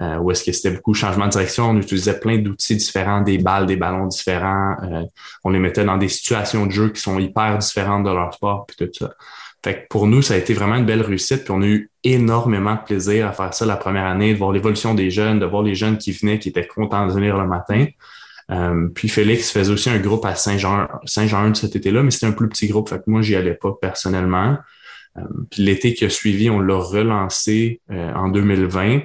euh, 0.00 0.16
où 0.18 0.30
est-ce 0.30 0.44
que 0.44 0.52
c'était 0.52 0.72
beaucoup 0.72 0.94
changement 0.94 1.26
de 1.26 1.32
direction. 1.32 1.70
On 1.70 1.76
utilisait 1.76 2.18
plein 2.18 2.38
d'outils 2.38 2.76
différents, 2.76 3.20
des 3.20 3.38
balles, 3.38 3.66
des 3.66 3.76
ballons 3.76 4.06
différents. 4.06 4.76
Euh, 4.82 5.02
on 5.44 5.50
les 5.50 5.58
mettait 5.58 5.84
dans 5.84 5.96
des 5.96 6.08
situations 6.08 6.66
de 6.66 6.72
jeu 6.72 6.90
qui 6.90 7.00
sont 7.00 7.18
hyper 7.18 7.58
différentes 7.58 8.04
de 8.04 8.10
leur 8.10 8.32
sport, 8.34 8.66
puis 8.66 8.76
tout 8.76 8.92
ça. 8.92 9.12
Fait 9.64 9.74
que 9.74 9.88
pour 9.88 10.06
nous, 10.06 10.22
ça 10.22 10.34
a 10.34 10.36
été 10.36 10.54
vraiment 10.54 10.76
une 10.76 10.86
belle 10.86 11.02
réussite. 11.02 11.44
Puis 11.44 11.52
on 11.52 11.62
a 11.62 11.66
eu 11.66 11.90
énormément 12.04 12.74
de 12.74 12.80
plaisir 12.80 13.26
à 13.26 13.32
faire 13.32 13.52
ça 13.52 13.66
la 13.66 13.76
première 13.76 14.06
année, 14.06 14.32
de 14.32 14.38
voir 14.38 14.52
l'évolution 14.52 14.94
des 14.94 15.10
jeunes, 15.10 15.40
de 15.40 15.46
voir 15.46 15.62
les 15.62 15.74
jeunes 15.74 15.98
qui 15.98 16.12
venaient, 16.12 16.38
qui 16.38 16.48
étaient 16.48 16.66
contents 16.66 17.06
de 17.06 17.12
venir 17.12 17.36
le 17.36 17.46
matin. 17.46 17.86
Euh, 18.50 18.88
puis 18.94 19.08
Félix 19.08 19.50
faisait 19.50 19.72
aussi 19.72 19.90
un 19.90 19.98
groupe 19.98 20.24
à 20.24 20.34
Saint-Jean, 20.34 20.88
Saint-Jean 21.04 21.54
cet 21.54 21.76
été-là, 21.76 22.02
mais 22.02 22.10
c'était 22.10 22.26
un 22.26 22.32
plus 22.32 22.48
petit 22.48 22.68
groupe. 22.68 22.88
Fait 22.88 22.98
que 22.98 23.04
moi, 23.08 23.20
j'y 23.20 23.34
allais 23.34 23.54
pas 23.54 23.72
personnellement. 23.80 24.56
Euh, 25.16 25.22
l'été 25.58 25.92
qui 25.92 26.04
a 26.04 26.10
suivi, 26.10 26.48
on 26.48 26.60
l'a 26.60 26.78
relancé 26.78 27.80
euh, 27.90 28.12
en 28.14 28.28
2020. 28.28 29.00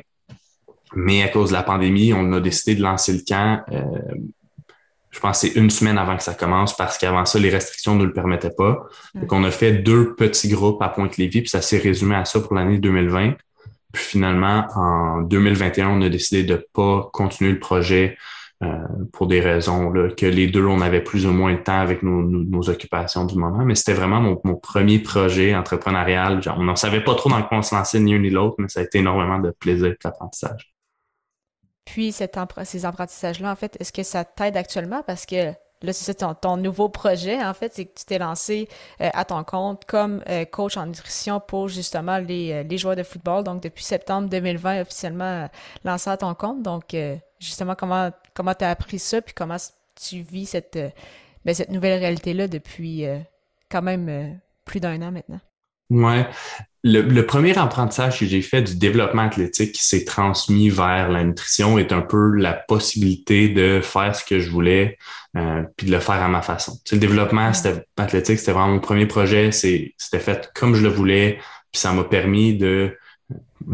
Mais 0.96 1.24
à 1.24 1.28
cause 1.30 1.50
de 1.50 1.54
la 1.54 1.64
pandémie, 1.64 2.14
on 2.14 2.32
a 2.34 2.40
décidé 2.40 2.76
de 2.76 2.84
lancer 2.84 3.14
le 3.14 3.22
camp 3.28 3.64
je 5.13 5.20
pense 5.20 5.41
que 5.41 5.48
c'est 5.48 5.60
une 5.60 5.70
semaine 5.70 6.00
avant 6.00 6.17
que 6.17 6.24
ça 6.24 6.34
commence 6.34 6.75
parce 6.75 6.98
qu'avant 6.98 7.24
ça, 7.25 7.38
les 7.38 7.51
restrictions 7.51 7.96
ne 7.96 8.03
le 8.03 8.13
permettaient 8.13 8.53
pas. 8.58 8.88
Donc, 9.13 9.32
on 9.32 9.43
a 9.43 9.51
fait 9.51 9.74
deux 9.74 10.15
petits 10.15 10.50
groupes 10.50 10.82
à 10.82 10.89
Pointe-Lévis, 10.89 11.41
puis 11.41 11.50
ça 11.50 11.62
s'est 11.62 11.77
résumé 11.77 12.15
à 12.15 12.25
ça 12.25 12.39
pour 12.39 12.55
l'année 12.55 12.79
2020. 12.79 13.36
Puis 13.93 14.03
finalement, 14.03 14.65
en 14.75 15.22
2021, 15.22 15.89
on 15.89 16.01
a 16.01 16.10
décidé 16.10 16.43
de 16.43 16.67
pas 16.74 17.12
continuer 17.13 17.51
le 17.51 17.60
projet 17.60 18.17
euh, 18.63 18.79
pour 19.12 19.27
des 19.27 19.39
raisons 19.39 19.91
là, 19.91 20.10
que 20.10 20.25
les 20.25 20.48
deux, 20.48 20.65
on 20.65 20.82
avait 20.82 21.01
plus 21.01 21.27
ou 21.27 21.32
moins 21.32 21.51
le 21.51 21.62
temps 21.62 21.79
avec 21.79 22.01
nos, 22.01 22.24
nos, 22.24 22.70
occupations 22.72 23.25
du 23.25 23.36
moment. 23.36 23.63
Mais 23.65 23.75
c'était 23.75 23.93
vraiment 23.93 24.20
mon, 24.20 24.41
mon, 24.43 24.55
premier 24.55 24.98
projet 24.98 25.53
entrepreneurial. 25.53 26.41
on 26.58 26.63
n'en 26.63 26.75
savait 26.75 27.03
pas 27.03 27.13
trop 27.13 27.29
dans 27.29 27.43
quoi 27.43 27.60
on 27.60 27.62
se 27.62 27.75
lançait 27.75 28.00
ni 28.00 28.15
un 28.15 28.20
ni 28.20 28.32
l'autre, 28.32 28.55
mais 28.58 28.67
ça 28.67 28.79
a 28.79 28.84
été 28.84 28.98
énormément 28.98 29.38
de 29.38 29.51
plaisir 29.51 29.88
et 29.88 29.98
d'apprentissage. 30.03 30.73
Puis 31.86 32.12
ces 32.12 32.86
apprentissages-là, 32.86 33.52
en 33.52 33.56
fait, 33.56 33.78
est-ce 33.80 33.92
que 33.92 34.04
ça 34.04 34.24
t'aide 34.24 34.58
actuellement? 34.58 35.04
Parce 35.06 35.25
que 35.25 35.54
là, 35.84 35.94
c'est 35.94 36.18
ça 36.18 36.34
ton, 36.34 36.58
nouveau 36.58 36.90
projet, 36.90 37.44
en 37.44 37.54
fait, 37.54 37.74
c'est 37.74 37.86
que 37.86 37.94
tu 37.94 38.06
t'es 38.06 38.18
lancé 38.18 38.68
euh, 39.02 39.10
à 39.13 39.25
ton 39.25 39.44
compte 39.44 39.86
comme 39.86 40.24
euh, 40.30 40.46
coach 40.46 40.78
en 40.78 40.88
nutrition 40.88 41.40
pour 41.40 41.68
justement 41.68 42.18
les, 42.18 42.52
euh, 42.54 42.63
les, 42.63 42.78
joueurs 42.78 42.96
de 42.96 43.04
football. 43.04 43.44
Donc, 43.44 43.62
depuis 43.62 43.84
septembre 43.84 44.30
2020, 44.30 44.82
officiellement 44.82 45.50
lancé 45.84 46.10
à 46.10 46.18
ton 46.18 46.34
compte. 46.34 46.63
Donc, 46.63 46.96
justement, 47.40 47.75
comment 47.75 48.12
comment 48.34 48.54
as 48.60 48.70
appris 48.70 49.00
ça? 49.00 49.22
Puis 49.22 49.34
comment 49.34 49.58
tu 49.96 50.22
vis 50.22 50.48
cette, 50.48 50.80
ben, 51.46 51.54
cette 51.54 51.70
nouvelle 51.70 52.00
réalité-là 52.00 52.48
depuis 52.48 53.06
quand 53.70 53.82
même 53.82 54.40
plus 54.66 54.80
d'un 54.80 55.02
an 55.02 55.12
maintenant? 55.12 55.40
Ouais. 55.90 56.25
Le, 56.86 57.22
premier 57.22 57.58
apprentissage 57.58 58.20
que 58.20 58.25
j'ai 58.25 58.42
fait 58.42 58.62
du 58.62 58.75
développement 58.75 59.22
athlétique 59.22 59.72
qui 59.72 59.84
s'est 59.84 60.04
transmis 60.04 60.70
vers 60.70 61.10
la 61.10 61.24
nutrition 61.24 61.78
est 61.78 61.94
un 61.94 62.02
peu 62.02 62.36
la 62.36 62.52
possibilité 62.52 63.48
de 63.48 63.80
faire 63.82 64.13
ce 64.13 64.25
que 64.25 64.42
je 64.42 64.50
voulais 64.50 64.98
euh, 65.38 65.63
puis 65.78 65.88
de 65.88 65.94
le 65.94 66.00
faire 66.00 66.22
à 66.22 66.28
ma 66.28 66.42
façon. 66.42 66.78
le 66.92 66.98
développement 66.98 67.54
c'était 67.54 67.86
athlétique, 67.96 68.38
c'était 68.38 68.52
vraiment 68.52 68.74
mon 68.74 68.80
premier 68.82 69.06
projet. 69.06 69.54
C'était 69.54 70.20
fait 70.20 70.52
comme 70.54 70.75
je 70.75 70.84
le 70.84 70.90
voulais, 70.90 71.40
puis 71.72 71.80
ça 71.80 71.94
m'a 71.94 72.04
permis 72.04 72.58
de 72.58 72.98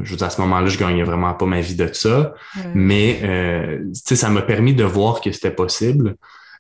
je 0.04 0.12
veux 0.12 0.18
dire, 0.18 0.28
à 0.28 0.30
ce 0.30 0.40
moment-là, 0.42 0.68
je 0.68 0.78
gagnais 0.78 1.02
vraiment 1.02 1.34
pas 1.34 1.48
ma 1.48 1.62
vie 1.62 1.76
de 1.76 1.90
ça, 1.92 2.36
mais 2.76 3.20
euh, 3.24 3.86
ça 3.94 4.30
m'a 4.30 4.44
permis 4.44 4.76
de 4.76 4.84
voir 4.84 5.20
que 5.20 5.32
c'était 5.32 5.50
possible. 5.50 6.16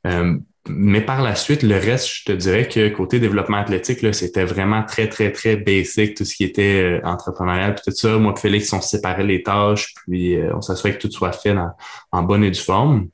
Euh, 0.08 0.36
mais 0.68 1.02
par 1.02 1.22
la 1.22 1.36
suite, 1.36 1.64
le 1.64 1.76
reste, 1.76 2.10
je 2.12 2.24
te 2.26 2.32
dirais 2.32 2.68
que 2.68 2.90
côté 2.90 3.20
développement 3.20 3.58
athlétique, 3.58 4.02
là, 4.02 4.14
c'était 4.14 4.44
vraiment 4.44 4.84
très, 4.84 5.08
très, 5.08 5.32
très 5.32 5.56
basic, 5.56 6.16
tout 6.16 6.26
ce 6.26 6.36
qui 6.36 6.44
était 6.44 7.00
euh, 7.02 7.02
entrepreneurial, 7.04 7.76
puis 7.76 7.84
tout 7.86 7.98
ça. 7.98 8.18
Moi 8.18 8.34
et 8.36 8.40
Félix, 8.40 8.72
on 8.74 8.82
séparait 8.82 9.24
les 9.24 9.42
tâches, 9.42 9.94
puis 9.96 10.36
euh, 10.36 10.52
on 10.56 10.62
s'assurait 10.62 10.98
que 10.98 11.08
tout 11.08 11.12
soit 11.12 11.32
fait 11.32 11.56
en 12.12 12.24
bonne 12.24 12.44
et 12.44 12.52
due 12.52 12.60
forme. 12.60 13.08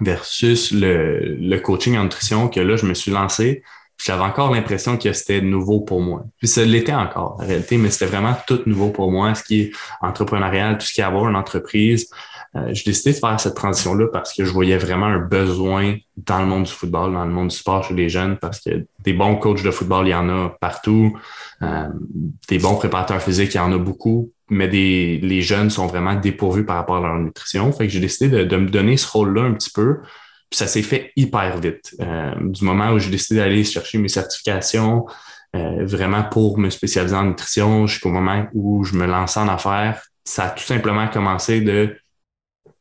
Versus 0.00 0.72
le, 0.72 1.20
le 1.20 1.58
coaching 1.58 1.96
en 1.96 2.04
nutrition, 2.04 2.48
que 2.48 2.60
là, 2.60 2.76
je 2.76 2.84
me 2.84 2.92
suis 2.92 3.10
lancé. 3.10 3.62
J'avais 4.04 4.24
encore 4.24 4.52
l'impression 4.52 4.98
que 4.98 5.10
c'était 5.14 5.40
nouveau 5.40 5.80
pour 5.80 6.02
moi. 6.02 6.24
Puis 6.38 6.48
ça 6.48 6.64
l'était 6.64 6.92
encore, 6.92 7.38
en 7.40 7.46
réalité, 7.46 7.78
mais 7.78 7.90
c'était 7.90 8.06
vraiment 8.06 8.36
tout 8.46 8.60
nouveau 8.66 8.90
pour 8.90 9.10
moi, 9.10 9.34
ce 9.34 9.42
qui 9.42 9.60
est 9.62 9.70
entrepreneurial, 10.02 10.76
tout 10.76 10.86
ce 10.86 10.92
qui 10.92 11.00
est 11.00 11.04
avoir 11.04 11.28
une 11.30 11.36
entreprise. 11.36 12.10
Euh, 12.56 12.68
j'ai 12.72 12.84
décidé 12.84 13.12
de 13.12 13.18
faire 13.18 13.38
cette 13.38 13.54
transition-là 13.54 14.06
parce 14.12 14.32
que 14.32 14.44
je 14.44 14.50
voyais 14.50 14.78
vraiment 14.78 15.06
un 15.06 15.18
besoin 15.18 15.96
dans 16.16 16.40
le 16.40 16.46
monde 16.46 16.64
du 16.64 16.72
football, 16.72 17.12
dans 17.12 17.24
le 17.24 17.30
monde 17.30 17.48
du 17.48 17.56
sport 17.56 17.84
chez 17.84 17.94
les 17.94 18.08
jeunes, 18.08 18.38
parce 18.38 18.60
que 18.60 18.86
des 19.00 19.12
bons 19.12 19.36
coachs 19.36 19.62
de 19.62 19.70
football, 19.70 20.06
il 20.06 20.10
y 20.10 20.14
en 20.14 20.28
a 20.28 20.50
partout. 20.60 21.18
Euh, 21.62 21.88
des 22.48 22.58
bons 22.58 22.76
préparateurs 22.76 23.20
physiques, 23.20 23.54
il 23.54 23.58
y 23.58 23.60
en 23.60 23.72
a 23.72 23.78
beaucoup, 23.78 24.32
mais 24.48 24.68
des, 24.68 25.18
les 25.22 25.42
jeunes 25.42 25.70
sont 25.70 25.86
vraiment 25.86 26.14
dépourvus 26.14 26.64
par 26.64 26.76
rapport 26.76 26.96
à 26.96 27.00
leur 27.00 27.18
nutrition. 27.18 27.70
Fait 27.72 27.86
que 27.86 27.92
j'ai 27.92 28.00
décidé 28.00 28.44
de, 28.44 28.56
me 28.56 28.68
donner 28.68 28.96
ce 28.96 29.10
rôle-là 29.10 29.42
un 29.42 29.52
petit 29.52 29.70
peu. 29.70 29.98
Puis 30.48 30.58
ça 30.58 30.66
s'est 30.66 30.82
fait 30.82 31.12
hyper 31.16 31.58
vite. 31.58 31.96
Euh, 32.00 32.32
du 32.40 32.64
moment 32.64 32.90
où 32.92 32.98
j'ai 32.98 33.10
décidé 33.10 33.40
d'aller 33.40 33.64
chercher 33.64 33.98
mes 33.98 34.08
certifications, 34.08 35.06
vraiment 35.54 36.22
pour 36.22 36.58
me 36.58 36.68
spécialiser 36.68 37.16
en 37.16 37.24
nutrition, 37.24 37.86
jusqu'au 37.86 38.10
moment 38.10 38.44
où 38.52 38.84
je 38.84 38.94
me 38.94 39.06
lançais 39.06 39.40
en 39.40 39.48
affaires, 39.48 40.02
ça 40.22 40.44
a 40.44 40.50
tout 40.50 40.62
simplement 40.62 41.08
commencé 41.08 41.62
de 41.62 41.96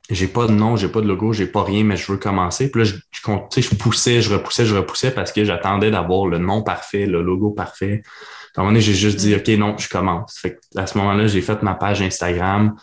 j'ai 0.10 0.28
pas 0.28 0.46
de 0.46 0.52
nom, 0.52 0.76
j'ai 0.76 0.88
pas 0.88 1.02
de 1.02 1.08
logo, 1.08 1.34
j'ai 1.34 1.48
pas 1.48 1.64
rien, 1.64 1.84
mais 1.84 1.98
je 1.98 2.12
veux 2.12 2.18
commencer. 2.18 2.70
Puis 2.70 2.84
là, 2.84 2.86
je, 2.86 2.96
je, 2.96 3.62
je 3.62 3.76
poussais, 3.76 4.22
je 4.22 4.32
repoussais, 4.32 4.66
je 4.66 4.76
repoussais 4.76 5.12
parce 5.12 5.32
que 5.32 5.44
j'attendais 5.44 5.90
d'avoir 5.90 6.28
le 6.28 6.38
nom 6.38 6.62
parfait, 6.62 7.06
le 7.06 7.22
logo 7.22 7.52
parfait. 7.52 8.04
À 8.56 8.62
un 8.62 8.64
moment 8.64 8.72
donné, 8.72 8.82
j'ai 8.82 8.94
juste 8.94 9.18
dit, 9.18 9.34
mm. 9.34 9.38
OK, 9.38 9.48
non, 9.60 9.78
je 9.78 9.90
commence. 9.90 10.38
Fait 10.40 10.60
à 10.76 10.86
ce 10.86 10.98
moment-là, 11.00 11.28
j'ai 11.28 11.42
fait 11.42 11.62
ma 11.64 11.74
page 11.74 12.02
Instagram. 12.02 12.76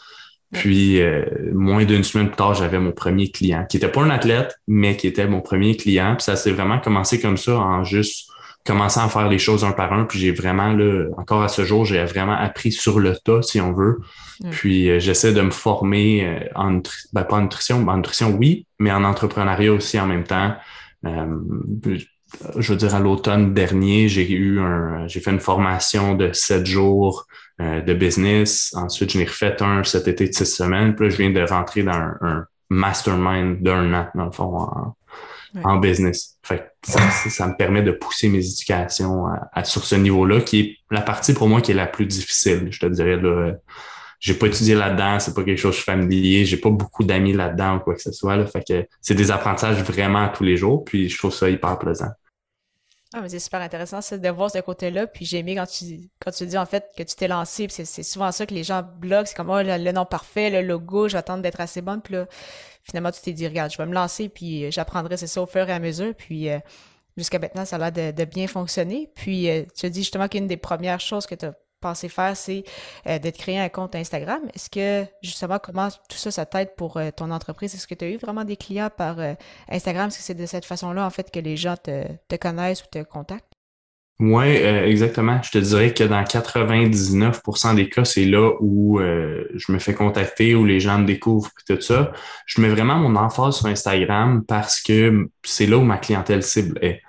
Puis, 0.52 1.00
euh, 1.00 1.24
moins 1.54 1.84
d'une 1.84 2.04
semaine 2.04 2.26
plus 2.26 2.36
tard, 2.36 2.54
j'avais 2.54 2.78
mon 2.78 2.92
premier 2.92 3.30
client, 3.30 3.64
qui 3.66 3.78
était 3.78 3.88
pas 3.88 4.02
un 4.02 4.10
athlète, 4.10 4.54
mais 4.68 4.96
qui 4.96 5.06
était 5.06 5.26
mon 5.26 5.40
premier 5.40 5.76
client. 5.76 6.14
Puis 6.16 6.24
ça 6.24 6.36
s'est 6.36 6.50
vraiment 6.50 6.78
commencé 6.78 7.20
comme 7.20 7.38
ça, 7.38 7.56
en 7.56 7.84
juste 7.84 8.31
commençant 8.64 9.04
à 9.04 9.09
faire 9.09 9.28
les 9.28 9.38
choses 9.38 9.64
un 9.64 9.73
par 9.73 9.92
un. 9.92 10.04
Puis 10.04 10.19
j'ai 10.19 10.33
vraiment, 10.33 10.73
là, 10.73 11.07
encore 11.16 11.42
à 11.42 11.49
ce 11.49 11.64
jour, 11.64 11.85
j'ai 11.85 12.02
vraiment 12.04 12.37
appris 12.37 12.73
sur 12.73 13.00
le 13.00 13.16
tas, 13.16 13.42
si 13.42 13.61
on 13.61 13.73
veut. 13.73 14.00
Mm. 14.42 14.50
Puis 14.50 14.90
euh, 14.90 14.99
j'essaie 14.99 15.33
de 15.33 15.40
me 15.40 15.50
former 15.50 16.26
euh, 16.26 16.49
en 16.54 16.81
ben, 17.12 17.25
pas 17.25 17.37
en 17.37 17.42
nutrition, 17.42 17.87
en 17.87 17.97
nutrition 17.97 18.31
oui, 18.38 18.66
mais 18.78 18.92
en 18.92 19.04
entrepreneuriat 19.04 19.73
aussi 19.73 19.99
en 19.99 20.07
même 20.07 20.25
temps. 20.25 20.54
je 21.04 22.73
veux 22.73 22.78
dire, 22.78 22.95
à 22.95 23.00
l'automne 23.00 23.52
dernier, 23.52 24.09
j'ai 24.09 24.31
eu 24.31 24.61
un, 24.61 25.07
j'ai 25.07 25.21
fait 25.21 25.33
une 25.33 25.40
formation 25.40 26.14
de 26.14 26.33
sept 26.33 26.64
jours 26.66 27.26
de 27.59 27.95
business. 27.95 28.73
Ensuite, 28.75 29.12
je 29.12 29.19
n'ai 29.19 29.25
refait 29.25 29.62
un 29.62 29.85
cet 29.85 30.09
été 30.09 30.26
de 30.28 30.33
six 30.33 30.47
semaines. 30.47 30.97
Puis 30.97 31.07
là, 31.07 31.11
je 31.11 31.16
viens 31.16 31.31
de 31.31 31.42
rentrer 31.42 31.83
dans 31.83 31.92
un, 31.92 32.47
mastermind 32.71 33.62
d'un 33.62 33.92
an, 33.92 34.09
dans 34.14 34.25
le 34.25 34.33
fond, 34.33 34.57
en, 34.57 34.97
en 35.62 35.76
business. 35.76 36.38
Ça, 36.82 37.47
me 37.47 37.56
permet 37.56 37.82
de 37.82 37.92
pousser 37.92 38.28
mes 38.28 38.44
éducations 38.44 39.26
sur 39.64 39.85
ce 39.85 39.94
niveau-là, 39.94 40.40
qui 40.40 40.61
est 40.61 40.76
la 40.90 41.00
partie 41.00 41.35
pour 41.35 41.49
moi 41.49 41.61
qui 41.61 41.71
est 41.71 41.75
la 41.75 41.87
plus 41.87 42.06
difficile. 42.06 42.68
Je 42.71 42.80
te 42.80 42.87
dirais 42.87 43.16
là, 43.16 43.52
j'ai 44.23 44.35
pas 44.35 44.47
étudié 44.47 44.75
là-dedans, 44.75 45.18
c'est 45.18 45.35
pas 45.35 45.42
quelque 45.42 45.59
chose 45.59 45.75
que 45.75 45.80
je 45.80 45.85
familier, 45.85 46.44
j'ai 46.44 46.56
pas 46.56 46.71
beaucoup 46.71 47.02
d'amis 47.02 47.32
là-dedans 47.32 47.76
ou 47.76 47.80
quoi 47.80 47.94
que 47.94 48.02
ce 48.02 48.12
soit. 48.12 48.47
Fait 48.47 48.62
que 48.66 48.87
c'est 49.00 49.14
des 49.14 49.30
apprentissages 49.30 49.82
vraiment 49.82 50.28
tous 50.28 50.44
les 50.44 50.56
jours, 50.56 50.85
puis 50.85 51.09
je 51.09 51.18
trouve 51.18 51.35
ça 51.35 51.50
hyper 51.50 51.78
plaisant. 51.78 52.11
Ah, 53.14 53.21
mais 53.21 53.28
c'est 53.28 53.40
super 53.40 53.61
intéressant 53.61 53.99
de 54.16 54.28
voir 54.30 54.50
ce 54.50 54.59
côté-là. 54.61 55.06
Puis 55.06 55.26
j'ai 55.26 55.38
aimé 55.38 55.54
quand 55.54 55.66
tu, 55.66 56.09
quand 56.18 56.30
tu 56.30 56.47
dis 56.47 56.56
en 56.56 56.64
fait 56.64 56.87
que 56.97 57.02
tu 57.02 57.14
t'es 57.14 57.28
lancé. 57.28 57.66
Puis 57.66 57.85
c'est 57.85 58.02
souvent 58.02 58.32
ça 58.32 58.47
que 58.47 58.54
les 58.54 58.64
gens 58.64 58.82
bloquent. 58.82 59.26
C'est 59.26 59.37
comme 59.37 59.50
oh, 59.50 59.61
le, 59.62 59.92
nom 59.92 60.06
parfait, 60.06 60.49
le 60.49 60.66
logo, 60.66 61.09
je 61.09 61.12
vais 61.12 61.18
attendre 61.18 61.42
d'être 61.42 61.61
assez 61.61 61.82
bonne. 61.82 62.00
Puis 62.00 62.14
là, 62.14 62.26
finalement, 62.82 63.10
tu 63.10 63.20
t'es 63.20 63.32
dit, 63.32 63.46
regarde, 63.46 63.72
je 63.72 63.78
vais 63.78 63.86
me 63.86 63.94
lancer, 63.94 64.28
puis 64.28 64.70
j'apprendrai, 64.70 65.16
c'est 65.16 65.26
ça, 65.26 65.42
au 65.42 65.46
fur 65.46 65.68
et 65.68 65.72
à 65.72 65.78
mesure. 65.78 66.14
Puis 66.14 66.48
euh, 66.50 66.58
jusqu'à 67.16 67.38
maintenant, 67.38 67.64
ça 67.64 67.76
a 67.76 67.90
l'air 67.90 68.12
de, 68.12 68.24
bien 68.24 68.46
fonctionner. 68.46 69.10
Puis 69.14 69.50
euh, 69.50 69.64
tu 69.76 69.86
as 69.86 69.90
dit 69.90 70.00
justement 70.00 70.28
qu'une 70.28 70.46
des 70.46 70.56
premières 70.56 71.00
choses 71.00 71.26
que 71.26 71.34
tu 71.34 71.46
as 71.46 71.52
pensé 71.82 72.08
faire, 72.08 72.34
c'est 72.34 72.64
euh, 73.06 73.18
d'être 73.18 73.36
créé 73.36 73.58
un 73.58 73.68
compte 73.68 73.94
Instagram. 73.94 74.40
Est-ce 74.54 74.70
que, 74.70 75.06
justement, 75.22 75.58
comment 75.58 75.90
tout 75.90 76.16
ça, 76.16 76.30
ça 76.30 76.46
t'aide 76.46 76.74
pour 76.76 76.96
euh, 76.96 77.10
ton 77.14 77.30
entreprise? 77.30 77.74
Est-ce 77.74 77.86
que 77.86 77.94
tu 77.94 78.06
as 78.06 78.08
eu 78.08 78.16
vraiment 78.16 78.44
des 78.44 78.56
clients 78.56 78.88
par 78.88 79.18
euh, 79.18 79.34
Instagram? 79.68 80.08
Est-ce 80.08 80.18
que 80.18 80.24
c'est 80.24 80.34
de 80.34 80.46
cette 80.46 80.64
façon-là, 80.64 81.04
en 81.04 81.10
fait, 81.10 81.30
que 81.30 81.40
les 81.40 81.58
gens 81.58 81.76
te, 81.76 82.06
te 82.28 82.36
connaissent 82.36 82.82
ou 82.82 82.86
te 82.90 83.02
contactent? 83.02 83.52
Oui, 84.21 84.45
exactement. 84.45 85.42
Je 85.42 85.50
te 85.50 85.59
dirais 85.59 85.92
que 85.92 86.04
dans 86.04 86.23
99% 86.23 87.75
des 87.75 87.88
cas, 87.88 88.04
c'est 88.04 88.25
là 88.25 88.52
où 88.61 89.00
je 89.00 89.73
me 89.73 89.78
fais 89.81 89.95
contacter, 89.95 90.54
où 90.54 90.64
les 90.64 90.78
gens 90.78 90.99
me 90.99 91.07
découvrent 91.07 91.50
et 91.69 91.75
tout 91.75 91.81
ça. 91.81 92.12
Je 92.47 92.61
mets 92.61 92.69
vraiment 92.69 92.97
mon 92.97 93.16
emphase 93.16 93.57
sur 93.57 93.66
Instagram 93.66 94.45
parce 94.47 94.81
que 94.81 95.28
c'est 95.42 95.66
là 95.66 95.76
où 95.76 95.83
ma 95.83 95.99
clientèle 95.99 96.45
cible 96.45 96.78
est. 96.83 97.02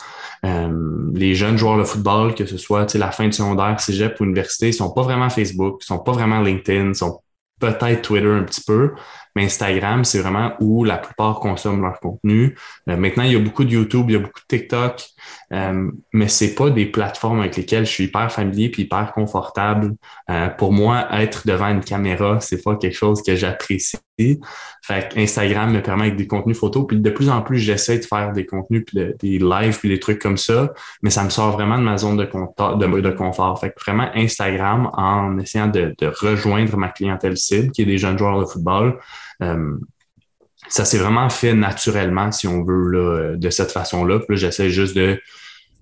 Euh, 0.45 1.09
les 1.13 1.35
jeunes 1.35 1.57
joueurs 1.57 1.77
de 1.77 1.83
football, 1.83 2.35
que 2.35 2.45
ce 2.45 2.57
soit 2.57 2.93
la 2.95 3.11
fin 3.11 3.27
de 3.27 3.33
secondaire, 3.33 3.79
cégep 3.79 4.19
ou 4.19 4.25
université, 4.25 4.69
ils 4.69 4.73
sont 4.73 4.91
pas 4.91 5.01
vraiment 5.01 5.29
Facebook, 5.29 5.79
ils 5.81 5.85
sont 5.85 5.99
pas 5.99 6.11
vraiment 6.11 6.41
LinkedIn, 6.41 6.89
ils 6.89 6.95
sont 6.95 7.21
peut-être 7.59 8.01
Twitter 8.01 8.27
un 8.27 8.43
petit 8.43 8.61
peu, 8.61 8.91
mais 9.35 9.45
Instagram, 9.45 10.03
c'est 10.03 10.19
vraiment 10.19 10.53
où 10.59 10.83
la 10.83 10.97
plupart 10.97 11.39
consomment 11.39 11.81
leur 11.81 11.99
contenu. 11.99 12.55
Euh, 12.89 12.97
maintenant, 12.97 13.23
il 13.23 13.33
y 13.33 13.35
a 13.35 13.39
beaucoup 13.39 13.63
de 13.63 13.71
YouTube, 13.71 14.05
il 14.09 14.13
y 14.13 14.15
a 14.15 14.19
beaucoup 14.19 14.39
de 14.39 14.57
TikTok, 14.57 15.03
euh, 15.51 15.91
mais 16.13 16.27
c'est 16.27 16.55
pas 16.55 16.69
des 16.69 16.85
plateformes 16.85 17.39
avec 17.39 17.57
lesquelles 17.57 17.85
je 17.85 17.91
suis 17.91 18.03
hyper 18.05 18.31
familier 18.31 18.69
puis 18.69 18.83
hyper 18.83 19.11
confortable. 19.13 19.95
Euh, 20.29 20.49
pour 20.49 20.71
moi, 20.71 21.07
être 21.11 21.47
devant 21.47 21.69
une 21.69 21.83
caméra, 21.83 22.39
c'est 22.39 22.61
pas 22.61 22.75
quelque 22.75 22.95
chose 22.95 23.21
que 23.23 23.35
j'apprécie. 23.35 23.97
Fait 24.83 25.09
Instagram 25.17 25.71
me 25.71 25.81
permet 25.81 26.03
avec 26.03 26.17
des 26.17 26.27
contenus 26.27 26.57
photos, 26.57 26.85
puis 26.87 26.99
de 26.99 27.09
plus 27.09 27.29
en 27.29 27.41
plus, 27.41 27.57
j'essaie 27.57 27.97
de 27.97 28.05
faire 28.05 28.31
des 28.31 28.45
contenus, 28.45 28.83
puis 28.85 28.99
des 29.19 29.39
lives, 29.39 29.79
puis 29.79 29.89
des 29.89 29.99
trucs 29.99 30.21
comme 30.21 30.37
ça, 30.37 30.71
mais 31.01 31.09
ça 31.09 31.23
me 31.23 31.29
sort 31.29 31.51
vraiment 31.51 31.79
de 31.79 31.83
ma 31.83 31.97
zone 31.97 32.17
de, 32.17 32.25
de, 32.25 33.01
de 33.01 33.09
confort. 33.09 33.59
Fait 33.59 33.69
que 33.69 33.83
vraiment, 33.83 34.09
Instagram, 34.13 34.91
en 34.93 35.39
essayant 35.39 35.67
de, 35.67 35.95
de 35.97 36.07
rejoindre 36.07 36.77
ma 36.77 36.89
clientèle 36.89 37.37
cible, 37.37 37.71
qui 37.71 37.81
est 37.81 37.85
des 37.85 37.97
jeunes 37.97 38.17
joueurs 38.19 38.39
de 38.39 38.45
football, 38.45 38.99
euh, 39.43 39.77
ça 40.69 40.85
s'est 40.85 40.97
vraiment 40.97 41.29
fait 41.29 41.53
naturellement, 41.53 42.31
si 42.31 42.47
on 42.47 42.63
veut, 42.63 42.87
là, 42.89 43.35
de 43.35 43.49
cette 43.49 43.71
façon-là. 43.71 44.19
Puis 44.19 44.27
là, 44.29 44.35
j'essaie 44.35 44.69
juste 44.69 44.95
de. 44.95 45.21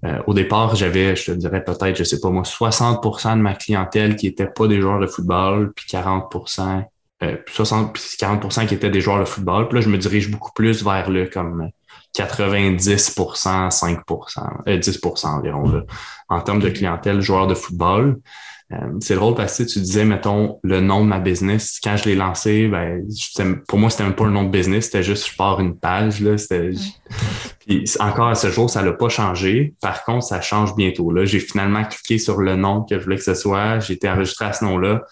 Euh, 0.04 0.20
au 0.26 0.34
départ, 0.34 0.76
j'avais, 0.76 1.16
je 1.16 1.26
te 1.26 1.32
dirais 1.32 1.64
peut-être, 1.64 1.96
je 1.96 2.04
sais 2.04 2.20
pas 2.20 2.30
moi, 2.32 2.42
60% 2.42 3.38
de 3.38 3.42
ma 3.42 3.54
clientèle 3.54 4.16
qui 4.16 4.26
n'était 4.26 4.48
pas 4.48 4.68
des 4.68 4.82
joueurs 4.82 5.00
de 5.00 5.06
football, 5.06 5.72
puis 5.76 5.86
40 5.88 6.34
euh, 7.24 7.38
60 7.48 7.94
puis 7.94 8.04
40 8.18 8.68
qui 8.68 8.74
étaient 8.74 8.90
des 8.90 9.02
joueurs 9.02 9.20
de 9.20 9.26
football. 9.26 9.68
Puis 9.68 9.78
là, 9.78 9.82
je 9.82 9.90
me 9.90 9.98
dirige 10.00 10.32
beaucoup 10.32 10.52
plus 10.54 10.84
vers 10.84 11.08
le 11.12 11.28
comme 11.28 11.70
90% 12.16 13.70
5% 13.70 14.64
10% 14.66 15.28
environ 15.28 15.84
en 16.30 16.42
termes 16.42 16.62
de 16.62 16.70
clientèle 16.70 17.22
joueurs 17.22 17.46
de 17.46 17.54
football. 17.54 18.18
Euh, 18.74 18.78
c'est 19.02 19.16
drôle 19.16 19.36
parce 19.36 19.58
que 19.58 19.64
tu 19.64 19.80
disais, 19.80 20.06
mettons, 20.06 20.60
le 20.64 20.80
nom 20.80 21.04
de 21.04 21.10
ma 21.10 21.20
business. 21.20 21.80
Quand 21.84 21.98
je 21.98 22.06
l'ai 22.06 22.16
lancé, 22.16 22.68
ben, 22.68 23.06
pour 23.68 23.80
moi, 23.80 23.90
c'était 23.90 24.04
même 24.04 24.16
pas 24.16 24.26
un 24.26 24.32
nom 24.32 24.44
de 24.44 24.50
business, 24.50 24.86
c'était 24.86 25.04
juste 25.04 25.30
je 25.30 25.36
pars 25.36 25.60
une 25.60 25.78
page. 25.78 26.22
Là, 26.22 26.36
Puis 27.68 27.84
encore 28.00 28.30
à 28.30 28.36
ce 28.36 28.50
jour, 28.50 28.70
ça 28.70 28.82
l'a 28.82 28.94
pas 28.94 29.10
changé. 29.10 29.74
Par 29.82 30.04
contre, 30.04 30.26
ça 30.26 30.42
change 30.42 30.76
bientôt. 30.76 31.12
Là, 31.12 31.26
j'ai 31.26 31.40
finalement 31.40 31.84
cliqué 31.84 32.18
sur 32.18 32.40
le 32.40 32.56
nom 32.56 32.84
que 32.84 32.98
je 32.98 33.04
voulais 33.04 33.18
que 33.18 33.24
ce 33.24 33.34
soit. 33.34 33.80
J'ai 33.80 33.94
été 33.94 34.10
enregistré 34.10 34.46
à 34.46 34.54
ce 34.54 34.64
nom-là. 34.64 35.04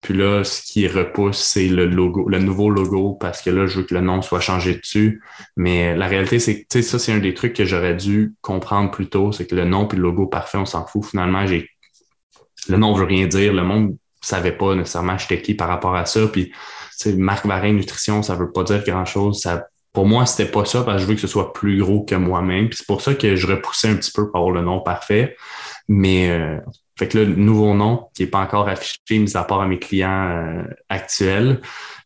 Puis 0.00 0.14
là, 0.14 0.42
ce 0.42 0.62
qui 0.62 0.88
repousse, 0.88 1.38
c'est 1.38 1.68
le 1.68 1.86
logo, 1.86 2.28
le 2.28 2.40
nouveau 2.40 2.70
logo, 2.70 3.16
parce 3.20 3.40
que 3.40 3.50
là, 3.50 3.66
je 3.66 3.78
veux 3.78 3.86
que 3.86 3.94
le 3.94 4.00
nom 4.00 4.20
soit 4.20 4.40
changé 4.40 4.74
dessus. 4.74 5.22
Mais 5.56 5.96
la 5.96 6.08
réalité, 6.08 6.40
c'est 6.40 6.64
que 6.64 6.82
ça, 6.82 6.98
c'est 6.98 7.12
un 7.12 7.18
des 7.18 7.34
trucs 7.34 7.52
que 7.52 7.64
j'aurais 7.64 7.94
dû 7.94 8.34
comprendre 8.40 8.90
plus 8.90 9.08
tôt, 9.08 9.30
c'est 9.30 9.46
que 9.46 9.54
le 9.54 9.64
nom 9.64 9.86
puis 9.86 9.96
le 9.96 10.02
logo 10.02 10.26
parfait, 10.26 10.58
on 10.58 10.66
s'en 10.66 10.84
fout. 10.86 11.04
Finalement, 11.04 11.46
j'ai 11.46 11.68
le 12.68 12.76
nom 12.76 12.94
veut 12.94 13.04
rien 13.04 13.26
dire. 13.26 13.52
Le 13.52 13.62
monde 13.62 13.96
savait 14.20 14.52
pas 14.52 14.74
nécessairement 14.74 15.18
j'étais 15.18 15.42
qui 15.42 15.54
par 15.54 15.68
rapport 15.68 15.94
à 15.94 16.06
ça. 16.06 16.26
Puis, 16.28 16.52
Marc 17.16 17.46
Varin 17.46 17.72
Nutrition, 17.72 18.22
ça 18.22 18.36
veut 18.36 18.52
pas 18.52 18.62
dire 18.62 18.84
grand-chose. 18.84 19.40
Ça, 19.40 19.66
pour 19.92 20.06
moi, 20.06 20.24
c'était 20.24 20.50
pas 20.50 20.64
ça 20.64 20.82
parce 20.82 20.98
que 20.98 21.02
je 21.02 21.06
veux 21.08 21.14
que 21.14 21.20
ce 21.20 21.26
soit 21.26 21.52
plus 21.52 21.78
gros 21.78 22.04
que 22.04 22.14
moi-même. 22.14 22.68
Puis 22.68 22.78
c'est 22.78 22.86
pour 22.86 23.02
ça 23.02 23.14
que 23.14 23.36
je 23.36 23.46
repoussais 23.46 23.88
un 23.88 23.96
petit 23.96 24.12
peu 24.12 24.30
pour 24.30 24.36
avoir 24.36 24.52
le 24.52 24.62
nom 24.62 24.80
parfait. 24.80 25.36
Mais 25.88 26.30
euh, 26.30 26.58
fait 26.98 27.08
que 27.08 27.18
là, 27.18 27.24
le 27.24 27.34
nouveau 27.34 27.74
nom 27.74 28.08
qui 28.14 28.22
est 28.22 28.28
pas 28.28 28.38
encore 28.38 28.68
affiché, 28.68 28.98
mis 29.10 29.36
à 29.36 29.44
part 29.44 29.60
à 29.60 29.66
mes 29.66 29.78
clients 29.78 30.28
euh, 30.30 30.62
actuels. 30.88 31.60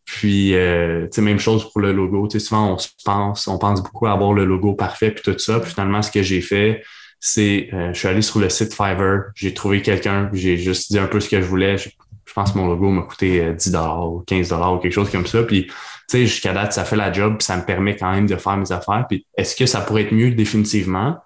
Puis, 0.04 0.54
euh, 0.54 1.08
même 1.18 1.38
chose 1.38 1.70
pour 1.70 1.80
le 1.80 1.92
logo. 1.92 2.28
Tu 2.28 2.38
sais, 2.38 2.46
souvent, 2.46 2.72
on 2.72 2.78
se 2.78 2.88
pense, 3.04 3.46
on 3.48 3.58
pense 3.58 3.82
beaucoup 3.82 4.06
à 4.06 4.12
avoir 4.12 4.32
le 4.32 4.44
logo 4.44 4.74
parfait 4.74 5.10
puis 5.10 5.22
tout 5.22 5.38
ça. 5.38 5.60
Puis 5.60 5.72
finalement, 5.72 6.00
ce 6.00 6.10
que 6.10 6.22
j'ai 6.22 6.40
fait, 6.40 6.82
c'est 7.20 7.68
euh, 7.72 7.92
je 7.92 7.98
suis 7.98 8.08
allé 8.08 8.22
sur 8.22 8.38
le 8.38 8.48
site 8.48 8.74
Fiverr, 8.74 9.30
j'ai 9.34 9.54
trouvé 9.54 9.82
quelqu'un, 9.82 10.30
j'ai 10.32 10.56
juste 10.56 10.92
dit 10.92 10.98
un 10.98 11.06
peu 11.06 11.20
ce 11.20 11.28
que 11.28 11.40
je 11.40 11.46
voulais. 11.46 11.78
Je, 11.78 11.88
pense 12.34 12.52
que 12.52 12.58
mon 12.58 12.66
logo 12.66 12.90
m'a 12.90 13.00
coûté 13.02 13.54
10 13.54 13.74
euh, 13.74 13.78
ou 14.04 14.18
15 14.26 14.52
ou 14.52 14.76
quelque 14.76 14.92
chose 14.92 15.10
comme 15.10 15.26
ça. 15.26 15.42
Puis, 15.42 15.68
tu 15.68 15.72
sais, 16.06 16.26
jusqu'à 16.26 16.52
date, 16.52 16.74
ça 16.74 16.84
fait 16.84 16.96
la 16.96 17.10
job, 17.10 17.38
puis 17.38 17.46
ça 17.46 17.56
me 17.56 17.64
permet 17.64 17.96
quand 17.96 18.12
même 18.12 18.26
de 18.26 18.36
faire 18.36 18.58
mes 18.58 18.70
affaires. 18.72 19.06
Puis, 19.08 19.24
est-ce 19.38 19.56
que 19.56 19.64
ça 19.64 19.80
pourrait 19.80 20.02
être 20.02 20.12
mieux 20.12 20.32
définitivement? 20.32 21.18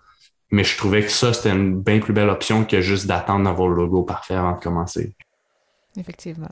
Mais 0.53 0.62
je 0.62 0.76
trouvais 0.76 1.03
que 1.03 1.11
ça, 1.11 1.33
c'était 1.33 1.50
une 1.50 1.81
bien 1.81 1.98
plus 1.98 2.12
belle 2.12 2.29
option 2.29 2.64
que 2.64 2.81
juste 2.81 3.09
d'attendre 3.09 3.44
d'avoir 3.44 3.68
le 3.68 3.74
logo 3.74 4.05
parfait 4.05 4.35
avant 4.35 4.53
de 4.53 4.61
commencer. 4.61 5.12
Effectivement. 5.96 6.50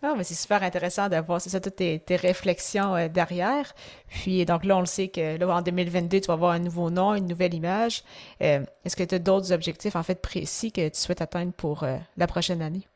Ah, 0.00 0.14
mais 0.16 0.22
c'est 0.22 0.34
super 0.34 0.62
intéressant 0.62 1.08
d'avoir, 1.08 1.42
toutes 1.42 1.74
tes, 1.74 2.02
réflexions 2.10 2.94
euh, 2.94 3.08
derrière. 3.08 3.74
Puis, 4.08 4.44
donc 4.44 4.64
là, 4.64 4.76
on 4.76 4.80
le 4.80 4.86
sait 4.86 5.08
que 5.08 5.36
là, 5.36 5.48
en 5.48 5.60
2022, 5.60 6.20
tu 6.20 6.26
vas 6.28 6.34
avoir 6.34 6.52
un 6.52 6.60
nouveau 6.60 6.88
nom, 6.88 7.14
une 7.14 7.26
nouvelle 7.26 7.52
image. 7.52 8.04
Euh, 8.40 8.60
est-ce 8.84 8.94
que 8.94 9.02
tu 9.02 9.16
as 9.16 9.18
d'autres 9.18 9.52
objectifs, 9.52 9.96
en 9.96 10.04
fait, 10.04 10.22
précis 10.22 10.70
que 10.70 10.88
tu 10.88 11.00
souhaites 11.00 11.20
atteindre 11.20 11.52
pour 11.52 11.82
euh, 11.82 11.96
la 12.16 12.28
prochaine 12.28 12.62
année? 12.62 12.86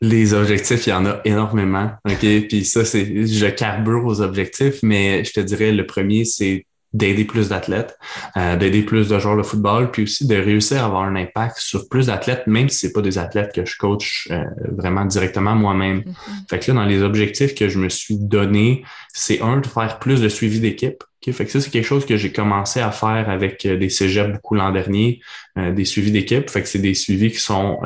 Les 0.00 0.34
objectifs, 0.34 0.88
il 0.88 0.90
y 0.90 0.92
en 0.92 1.06
a 1.06 1.20
énormément. 1.24 1.92
OK? 2.04 2.18
Puis 2.18 2.64
ça, 2.64 2.84
c'est, 2.84 3.26
je 3.26 3.46
carbure 3.46 4.04
aux 4.04 4.20
objectifs, 4.20 4.82
mais 4.82 5.22
je 5.22 5.32
te 5.32 5.40
dirais, 5.40 5.70
le 5.70 5.86
premier, 5.86 6.24
c'est 6.24 6.66
d'aider 6.94 7.24
plus 7.24 7.50
d'athlètes, 7.50 7.98
euh, 8.36 8.56
d'aider 8.56 8.82
plus 8.82 9.08
de 9.08 9.18
joueurs 9.18 9.36
de 9.36 9.42
football, 9.42 9.90
puis 9.90 10.04
aussi 10.04 10.26
de 10.26 10.36
réussir 10.36 10.82
à 10.82 10.86
avoir 10.86 11.02
un 11.02 11.16
impact 11.16 11.58
sur 11.58 11.88
plus 11.88 12.06
d'athlètes, 12.06 12.46
même 12.46 12.68
si 12.68 12.78
c'est 12.78 12.92
pas 12.92 13.02
des 13.02 13.18
athlètes 13.18 13.52
que 13.52 13.66
je 13.66 13.76
coach 13.76 14.28
euh, 14.30 14.44
vraiment 14.72 15.04
directement 15.04 15.56
moi-même. 15.56 15.98
Mm-hmm. 15.98 16.48
Fait 16.48 16.58
que 16.60 16.70
là, 16.70 16.80
dans 16.80 16.86
les 16.86 17.02
objectifs 17.02 17.54
que 17.54 17.68
je 17.68 17.78
me 17.78 17.88
suis 17.88 18.16
donné, 18.16 18.84
c'est 19.12 19.42
un 19.42 19.58
de 19.58 19.66
faire 19.66 19.98
plus 19.98 20.22
de 20.22 20.28
suivi 20.28 20.60
d'équipe. 20.60 21.02
Fait 21.32 21.46
que 21.46 21.50
ça, 21.50 21.58
c'est 21.58 21.70
quelque 21.70 21.86
chose 21.86 22.04
que 22.04 22.18
j'ai 22.18 22.32
commencé 22.32 22.80
à 22.80 22.90
faire 22.90 23.30
avec 23.30 23.64
euh, 23.64 23.78
des 23.78 23.88
cégeps 23.88 24.30
beaucoup 24.30 24.54
l'an 24.54 24.72
dernier, 24.72 25.20
des 25.56 25.84
suivis 25.86 26.10
d'équipe. 26.10 26.50
Fait 26.50 26.60
que 26.62 26.68
c'est 26.68 26.80
des 26.80 26.94
suivis 26.94 27.30
qui 27.30 27.38
sont 27.38 27.78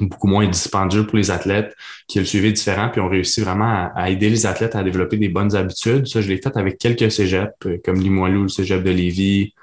beaucoup 0.00 0.26
moins 0.26 0.46
dispendieux 0.46 1.06
pour 1.06 1.16
les 1.16 1.30
athlètes, 1.30 1.74
qui 2.08 2.18
ont 2.18 2.22
le 2.22 2.26
suivi 2.26 2.52
différent, 2.52 2.88
puis 2.90 3.00
ont 3.00 3.08
réussi 3.08 3.40
vraiment 3.40 3.90
à, 3.94 4.10
aider 4.10 4.28
les 4.28 4.46
athlètes 4.46 4.74
à 4.76 4.82
développer 4.82 5.16
des 5.16 5.28
bonnes 5.28 5.54
habitudes. 5.56 6.06
Ça, 6.06 6.20
je 6.20 6.28
l'ai 6.28 6.36
fait 6.36 6.56
avec 6.56 6.78
quelques 6.78 7.10
cégeps, 7.10 7.52
euh, 7.66 7.78
comme 7.84 8.00
Limoilou, 8.00 8.42
le 8.42 8.48
cégep 8.48 8.82
de 8.82 8.90
Lévis, 8.90 9.54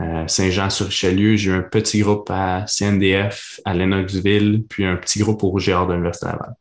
euh, 0.00 0.26
Saint-Jean-sur-Richelieu. 0.26 1.36
J'ai 1.36 1.50
eu 1.50 1.54
un 1.54 1.62
petit 1.62 2.00
groupe 2.00 2.30
à 2.30 2.64
CNDF, 2.66 3.60
à 3.64 3.74
Lennoxville, 3.74 4.64
puis 4.68 4.86
un 4.86 4.96
petit 4.96 5.18
groupe 5.18 5.44
au 5.44 5.48
Rouge-et-Or 5.48 5.86
de 5.86 5.92
l'Université 5.92 6.26
Laval. 6.26 6.54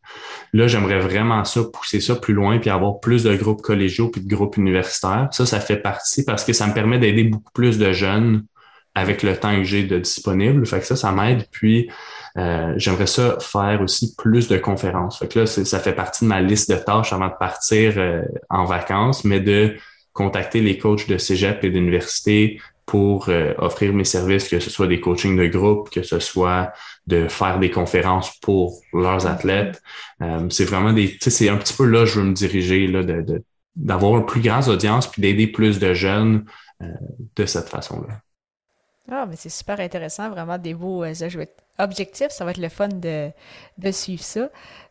Là, 0.53 0.67
j'aimerais 0.67 0.99
vraiment 0.99 1.45
ça, 1.45 1.61
pousser 1.63 2.01
ça 2.01 2.15
plus 2.15 2.33
loin, 2.33 2.59
puis 2.59 2.69
avoir 2.69 2.99
plus 2.99 3.23
de 3.23 3.33
groupes 3.35 3.61
collégiaux, 3.61 4.09
puis 4.09 4.21
de 4.21 4.29
groupes 4.29 4.57
universitaires. 4.57 5.29
Ça, 5.31 5.45
ça 5.45 5.59
fait 5.59 5.77
partie 5.77 6.25
parce 6.25 6.43
que 6.43 6.51
ça 6.51 6.67
me 6.67 6.73
permet 6.73 6.99
d'aider 6.99 7.23
beaucoup 7.23 7.51
plus 7.53 7.77
de 7.77 7.93
jeunes 7.93 8.43
avec 8.95 9.23
le 9.23 9.37
temps 9.37 9.55
que 9.55 9.63
j'ai 9.63 9.83
de 9.83 9.99
disponible. 9.99 10.65
Fait 10.65 10.79
que 10.79 10.85
ça, 10.85 10.95
ça 10.95 11.11
m'aide. 11.11 11.45
Puis, 11.51 11.89
euh, 12.37 12.73
j'aimerais 12.77 13.07
ça 13.07 13.37
faire 13.39 13.81
aussi 13.81 14.15
plus 14.15 14.47
de 14.47 14.57
conférences. 14.57 15.19
Fait 15.19 15.27
que 15.27 15.39
là, 15.39 15.45
ça 15.45 15.79
fait 15.79 15.93
partie 15.93 16.25
de 16.25 16.29
ma 16.29 16.41
liste 16.41 16.69
de 16.69 16.75
tâches 16.75 17.13
avant 17.13 17.27
de 17.27 17.37
partir 17.39 17.93
euh, 17.97 18.23
en 18.49 18.65
vacances, 18.65 19.23
mais 19.23 19.39
de 19.39 19.75
contacter 20.13 20.61
les 20.61 20.77
coachs 20.77 21.07
de 21.07 21.17
cégep 21.17 21.63
et 21.63 21.69
d'université 21.69 22.59
pour 22.85 23.29
euh, 23.29 23.53
offrir 23.57 23.93
mes 23.93 24.03
services, 24.03 24.49
que 24.49 24.59
ce 24.59 24.69
soit 24.69 24.87
des 24.87 24.99
coachings 24.99 25.37
de 25.37 25.47
groupe, 25.47 25.89
que 25.89 26.03
ce 26.03 26.19
soit 26.19 26.73
de 27.07 27.29
faire 27.29 27.57
des 27.59 27.71
conférences 27.71 28.37
pour 28.41 28.81
leurs 28.91 29.27
athlètes. 29.27 29.81
Euh, 30.21 30.47
c'est 30.49 30.65
vraiment 30.65 30.91
des, 30.91 31.17
c'est 31.21 31.47
un 31.47 31.55
petit 31.55 31.73
peu 31.73 31.85
là 31.85 32.03
je 32.05 32.19
veux 32.19 32.25
me 32.25 32.33
diriger, 32.33 32.87
là, 32.87 33.03
de, 33.03 33.43
d'avoir 33.77 34.17
une 34.17 34.25
plus 34.25 34.41
grande 34.41 34.67
audience 34.67 35.07
puis 35.07 35.21
d'aider 35.21 35.47
plus 35.47 35.79
de 35.79 35.93
jeunes 35.93 36.43
euh, 36.81 36.87
de 37.37 37.45
cette 37.45 37.69
façon-là. 37.69 38.19
Ah, 39.09 39.25
mais 39.27 39.35
c'est 39.35 39.49
super 39.49 39.79
intéressant, 39.79 40.29
vraiment 40.29 40.57
des 40.57 40.73
beaux 40.73 41.03
objectifs. 41.79 42.29
Ça 42.29 42.45
va 42.45 42.51
être 42.51 42.57
le 42.57 42.69
fun 42.69 42.87
de, 42.87 43.29
de 43.77 43.91
suivre 43.91 44.23
ça. 44.23 44.49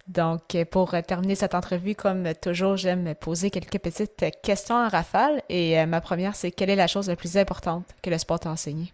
Donc, 0.09 0.55
euh, 0.55 0.64
pour 0.64 0.94
euh, 0.94 1.03
terminer 1.03 1.37
cette 1.37 1.55
entrevue, 1.55 1.94
comme 1.94 2.29
toujours, 2.42 2.77
j'aime 2.77 3.14
poser 3.14 3.51
quelques 3.51 3.79
petites 3.79 4.25
questions 4.42 4.75
en 4.75 4.88
rafale. 4.88 5.42
Et 5.49 5.79
euh, 5.79 5.87
ma 5.87 6.01
première, 6.01 6.35
c'est 6.35 6.51
quelle 6.51 6.70
est 6.70 6.77
la 6.77 6.88
chose 6.88 7.09
la 7.09 7.16
plus 7.16 7.37
importante 7.37 7.85
que 8.03 8.11
le 8.11 8.18
sport 8.18 8.40
t'a 8.40 8.51
enseigné? 8.51 8.92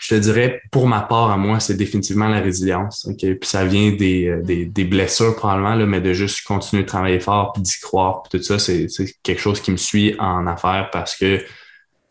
Je 0.00 0.14
te 0.14 0.20
dirais, 0.20 0.60
pour 0.72 0.88
ma 0.88 1.02
part, 1.02 1.30
à 1.30 1.36
moi, 1.36 1.60
c'est 1.60 1.74
définitivement 1.74 2.28
la 2.28 2.40
résilience. 2.40 3.08
Puis 3.18 3.38
ça 3.42 3.64
vient 3.64 3.92
des, 3.92 4.40
des, 4.42 4.64
des, 4.64 4.84
blessures 4.84 5.36
probablement, 5.36 5.74
là, 5.74 5.86
mais 5.86 6.00
de 6.00 6.12
juste 6.12 6.42
continuer 6.44 6.82
de 6.82 6.88
travailler 6.88 7.20
fort, 7.20 7.52
puis 7.52 7.62
d'y 7.62 7.78
croire, 7.80 8.22
puis 8.22 8.38
tout 8.38 8.44
ça, 8.44 8.58
c'est 8.58 8.88
quelque 9.22 9.40
chose 9.40 9.60
qui 9.60 9.70
me 9.70 9.76
suit 9.76 10.16
en 10.18 10.46
affaires 10.46 10.88
parce 10.90 11.14
que 11.14 11.44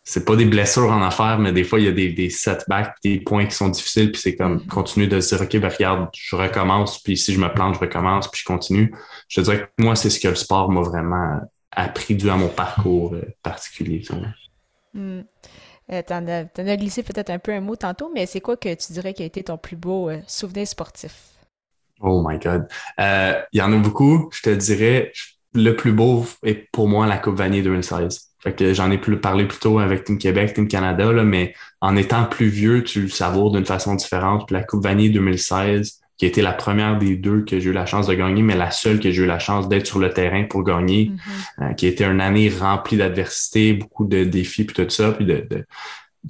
c'est 0.03 0.25
pas 0.25 0.35
des 0.35 0.45
blessures 0.45 0.91
en 0.91 1.01
affaires, 1.01 1.39
mais 1.39 1.53
des 1.53 1.63
fois, 1.63 1.79
il 1.79 1.85
y 1.85 1.87
a 1.87 1.93
des, 1.93 2.09
des 2.09 2.29
setbacks, 2.29 2.95
des 3.03 3.21
points 3.21 3.45
qui 3.45 3.55
sont 3.55 3.69
difficiles, 3.69 4.11
puis 4.11 4.21
c'est 4.21 4.35
comme 4.35 4.57
mm-hmm. 4.57 4.67
continuer 4.67 5.07
de 5.07 5.21
se 5.21 5.35
dire, 5.35 5.45
OK, 5.45 5.57
ben 5.57 5.69
regarde, 5.69 6.09
je 6.13 6.35
recommence, 6.35 7.01
puis 7.01 7.17
si 7.17 7.33
je 7.33 7.39
me 7.39 7.47
plante, 7.53 7.75
je 7.75 7.79
recommence, 7.79 8.27
puis 8.27 8.41
je 8.41 8.45
continue. 8.45 8.93
Je 9.29 9.39
te 9.39 9.45
dirais 9.45 9.61
que 9.77 9.83
moi, 9.83 9.95
c'est 9.95 10.09
ce 10.09 10.19
que 10.19 10.27
le 10.27 10.35
sport 10.35 10.69
m'a 10.69 10.81
vraiment 10.81 11.39
appris 11.71 12.15
dû 12.15 12.29
à 12.29 12.35
mon 12.35 12.49
parcours 12.49 13.13
euh, 13.13 13.23
particulier. 13.41 14.03
Mm. 14.93 15.21
Euh, 15.91 16.01
t'en, 16.05 16.27
as, 16.27 16.45
as, 16.57 16.77
glissé 16.77 17.01
peut-être 17.03 17.29
un 17.29 17.39
peu 17.39 17.53
un 17.53 17.61
mot 17.61 17.75
tantôt, 17.77 18.11
mais 18.13 18.25
c'est 18.25 18.41
quoi 18.41 18.57
que 18.57 18.73
tu 18.73 18.93
dirais 18.93 19.13
qui 19.13 19.23
a 19.23 19.25
été 19.25 19.43
ton 19.43 19.57
plus 19.57 19.75
beau 19.77 20.09
euh, 20.09 20.19
souvenir 20.27 20.67
sportif? 20.67 21.29
Oh 22.01 22.25
my 22.27 22.37
God. 22.39 22.67
Il 22.99 23.57
y 23.57 23.61
en 23.61 23.71
a 23.71 23.77
beaucoup. 23.77 24.29
Je 24.33 24.41
te 24.41 24.49
dirais, 24.49 25.13
le 25.53 25.75
plus 25.75 25.93
beau 25.93 26.25
est 26.43 26.69
pour 26.71 26.89
moi 26.89 27.07
la 27.07 27.17
Coupe 27.17 27.35
Vanier 27.35 27.61
2016. 27.61 28.32
Fait 28.43 28.53
que 28.53 28.73
j'en 28.73 28.91
ai 28.91 28.97
plus 28.97 29.17
parlé 29.17 29.45
plus 29.45 29.59
tôt 29.59 29.79
avec 29.79 30.03
Team 30.03 30.17
Québec, 30.17 30.53
Team 30.53 30.67
Canada, 30.67 31.13
là, 31.13 31.23
mais 31.23 31.53
en 31.79 31.95
étant 31.95 32.25
plus 32.25 32.49
vieux, 32.49 32.83
tu 32.83 33.03
le 33.03 33.07
savoures 33.07 33.51
d'une 33.51 33.65
façon 33.65 33.95
différente. 33.95 34.47
Puis 34.47 34.53
la 34.53 34.63
Coupe 34.63 34.83
Vanier 34.83 35.07
2016, 35.09 36.01
qui 36.17 36.25
a 36.25 36.27
été 36.27 36.41
la 36.41 36.51
première 36.51 36.97
des 36.97 37.15
deux 37.15 37.45
que 37.45 37.57
j'ai 37.61 37.69
eu 37.69 37.73
la 37.73 37.85
chance 37.85 38.07
de 38.07 38.13
gagner, 38.13 38.41
mais 38.41 38.57
la 38.57 38.69
seule 38.69 38.99
que 38.99 39.11
j'ai 39.11 39.23
eu 39.23 39.25
la 39.25 39.39
chance 39.39 39.69
d'être 39.69 39.87
sur 39.87 39.99
le 39.99 40.09
terrain 40.09 40.43
pour 40.43 40.63
gagner, 40.63 41.05
mm-hmm. 41.05 41.71
euh, 41.71 41.73
qui 41.73 41.85
a 41.85 41.89
été 41.89 42.03
une 42.03 42.19
année 42.19 42.49
remplie 42.49 42.97
d'adversité, 42.97 43.73
beaucoup 43.73 44.05
de 44.05 44.25
défis, 44.25 44.65
puis 44.65 44.75
tout 44.75 44.89
ça, 44.89 45.13
puis 45.13 45.25
de, 45.25 45.47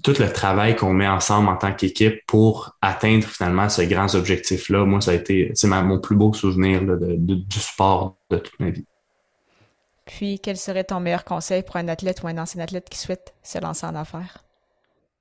tout 0.03 0.13
le 0.19 0.31
travail 0.31 0.75
qu'on 0.75 0.93
met 0.93 1.07
ensemble 1.07 1.49
en 1.49 1.55
tant 1.55 1.73
qu'équipe 1.73 2.19
pour 2.27 2.75
atteindre 2.81 3.27
finalement 3.27 3.69
ce 3.69 3.81
grand 3.81 4.13
objectif-là. 4.13 4.85
Moi, 4.85 5.01
ça 5.01 5.11
a 5.11 5.13
été, 5.15 5.51
c'est 5.55 5.67
mon 5.67 5.99
plus 5.99 6.15
beau 6.15 6.31
souvenir 6.33 6.81
du 6.99 7.59
sport 7.59 8.17
de 8.29 8.37
toute 8.37 8.59
ma 8.59 8.69
vie. 8.69 8.85
Puis, 10.17 10.39
quel 10.39 10.57
serait 10.57 10.83
ton 10.83 10.99
meilleur 10.99 11.23
conseil 11.23 11.63
pour 11.63 11.77
un 11.77 11.87
athlète 11.87 12.21
ou 12.21 12.27
un 12.27 12.37
ancien 12.37 12.61
athlète 12.61 12.87
qui 12.87 12.99
souhaite 12.99 13.33
se 13.41 13.59
lancer 13.59 13.87
en 13.87 13.95
affaires? 13.95 14.43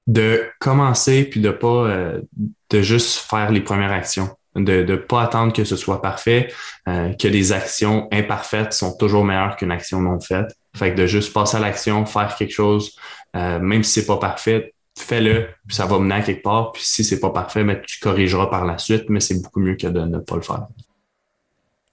De 0.07 0.44
commencer, 0.61 1.24
puis 1.24 1.40
de 1.40 1.50
pas, 1.50 1.87
euh, 1.87 2.20
de 2.68 2.83
juste 2.83 3.20
faire 3.20 3.50
les 3.50 3.62
premières 3.62 3.92
actions. 3.92 4.28
De 4.55 4.83
ne 4.83 4.96
pas 4.96 5.22
attendre 5.22 5.55
que 5.55 5.64
ce 5.64 5.76
soit 5.76 6.02
parfait, 6.02 6.52
euh, 6.88 7.14
que 7.14 7.26
les 7.26 7.52
actions 7.52 8.07
imparfaites 8.12 8.74
sont 8.74 8.94
toujours 8.94 9.24
meilleures 9.24 9.57
qu'une 9.57 9.70
action 9.70 10.02
non 10.02 10.20
faite. 10.20 10.55
Fait 10.76 10.90
que 10.92 10.96
de 10.96 11.07
juste 11.07 11.33
passer 11.33 11.57
à 11.57 11.61
l'action, 11.61 12.05
faire 12.05 12.37
quelque 12.37 12.52
chose, 12.52 12.94
euh, 13.35 13.61
même 13.61 13.83
si 13.85 14.00
c'est 14.00 14.07
pas 14.07 14.18
parfait, 14.18 14.74
fais-le, 14.98 15.48
puis 15.66 15.74
ça 15.74 15.87
va 15.87 15.98
mener 16.00 16.16
à 16.16 16.20
quelque 16.20 16.42
part. 16.42 16.72
Puis 16.72 16.83
si 16.85 17.02
c'est 17.02 17.20
pas 17.20 17.31
parfait, 17.31 17.64
mais 17.64 17.81
tu 17.81 17.98
corrigeras 17.98 18.48
par 18.48 18.66
la 18.66 18.76
suite, 18.76 19.05
mais 19.09 19.20
c'est 19.20 19.40
beaucoup 19.40 19.61
mieux 19.61 19.76
que 19.76 19.87
de 19.87 20.00
ne 20.00 20.18
pas 20.18 20.37
le 20.37 20.42
faire. 20.42 20.66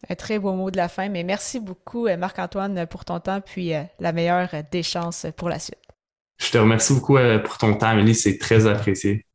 Un 0.08 0.16
très 0.16 0.40
beau 0.40 0.54
mot 0.54 0.72
de 0.72 0.78
la 0.78 0.88
fin, 0.88 1.10
mais 1.10 1.24
merci 1.24 1.60
beaucoup, 1.60 2.08
euh, 2.08 2.16
Marc-Antoine, 2.16 2.88
pour 2.88 3.04
ton 3.04 3.20
temps, 3.20 3.42
puis 3.42 3.74
euh, 3.74 3.84
la 4.00 4.14
meilleure 4.14 4.50
des 4.72 4.84
chances 4.84 5.26
pour 5.36 5.50
la 5.50 5.60
suite. 5.60 5.78
Je 6.40 6.52
te 6.52 6.58
remercie 6.58 6.94
beaucoup 6.94 7.18
euh, 7.18 7.40
pour 7.40 7.58
ton 7.58 7.74
temps, 7.74 7.88
Amélie, 7.88 8.16
c'est 8.16 8.38
très 8.38 8.66
apprécié. 8.66 9.26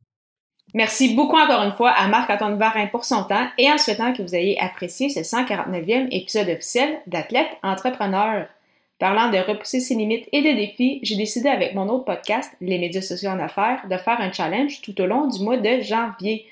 Merci 0.73 1.15
beaucoup 1.15 1.37
encore 1.37 1.61
une 1.61 1.71
fois 1.71 1.91
à 1.91 2.07
Marc-Antoine 2.07 2.57
Varin 2.57 2.87
pour 2.87 3.05
son 3.05 3.23
temps 3.23 3.47
et 3.57 3.71
en 3.71 3.77
souhaitant 3.77 4.11
que 4.11 4.21
vous 4.21 4.35
ayez 4.35 4.59
apprécié 4.59 5.09
ce 5.09 5.21
149e 5.21 6.07
épisode 6.11 6.49
officiel 6.49 6.99
d'Athlète 7.07 7.47
Entrepreneur. 7.63 8.47
Parlant 8.99 9.29
de 9.29 9.37
repousser 9.37 9.79
ses 9.79 9.95
limites 9.95 10.27
et 10.33 10.41
de 10.41 10.53
défis, 10.55 10.99
j'ai 11.03 11.15
décidé 11.15 11.47
avec 11.47 11.75
mon 11.75 11.87
autre 11.87 12.05
podcast, 12.05 12.51
Les 12.59 12.77
médias 12.77 13.01
sociaux 13.01 13.29
en 13.29 13.39
affaires, 13.39 13.85
de 13.89 13.97
faire 13.97 14.19
un 14.19 14.31
challenge 14.31 14.81
tout 14.81 14.99
au 14.99 15.05
long 15.05 15.27
du 15.27 15.41
mois 15.43 15.57
de 15.57 15.81
janvier. 15.81 16.45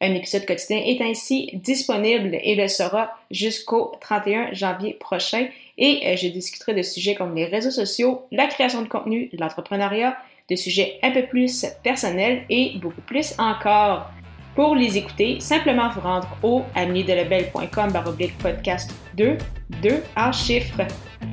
Un 0.00 0.14
épisode 0.14 0.46
quotidien 0.46 0.78
est 0.78 1.02
ainsi 1.02 1.50
disponible 1.54 2.38
et 2.40 2.54
le 2.54 2.68
sera 2.68 3.10
jusqu'au 3.32 3.96
31 4.00 4.52
janvier 4.52 4.94
prochain. 4.94 5.48
Et 5.76 6.02
euh, 6.06 6.16
je 6.16 6.28
discuterai 6.28 6.74
de 6.74 6.82
sujets 6.82 7.16
comme 7.16 7.34
les 7.34 7.46
réseaux 7.46 7.72
sociaux, 7.72 8.22
la 8.30 8.46
création 8.46 8.82
de 8.82 8.88
contenu, 8.88 9.28
l'entrepreneuriat, 9.38 10.16
de 10.48 10.54
sujets 10.54 10.98
un 11.02 11.10
peu 11.10 11.26
plus 11.26 11.66
personnels 11.82 12.44
et 12.48 12.74
beaucoup 12.80 13.00
plus 13.02 13.34
encore. 13.38 14.10
Pour 14.54 14.74
les 14.74 14.98
écouter, 14.98 15.40
simplement 15.40 15.88
vous 15.90 16.00
rendre 16.00 16.28
au 16.42 16.62
amiedelebel.com 16.74 17.92
podcast 18.40 18.92
2, 19.16 19.36
2 19.82 20.02
en 20.16 20.32
chiffres. 20.32 20.82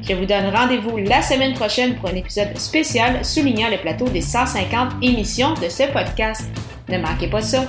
Je 0.02 0.14
vous 0.14 0.26
donne 0.26 0.48
rendez-vous 0.54 0.98
la 0.98 1.22
semaine 1.22 1.54
prochaine 1.54 1.96
pour 1.96 2.10
un 2.10 2.16
épisode 2.16 2.56
spécial 2.58 3.24
soulignant 3.26 3.70
le 3.70 3.78
plateau 3.78 4.08
des 4.10 4.22
150 4.22 5.04
émissions 5.04 5.54
de 5.56 5.70
ce 5.70 5.92
podcast. 5.92 6.46
Ne 6.90 7.00
manquez 7.00 7.28
pas 7.28 7.42
ça. 7.42 7.64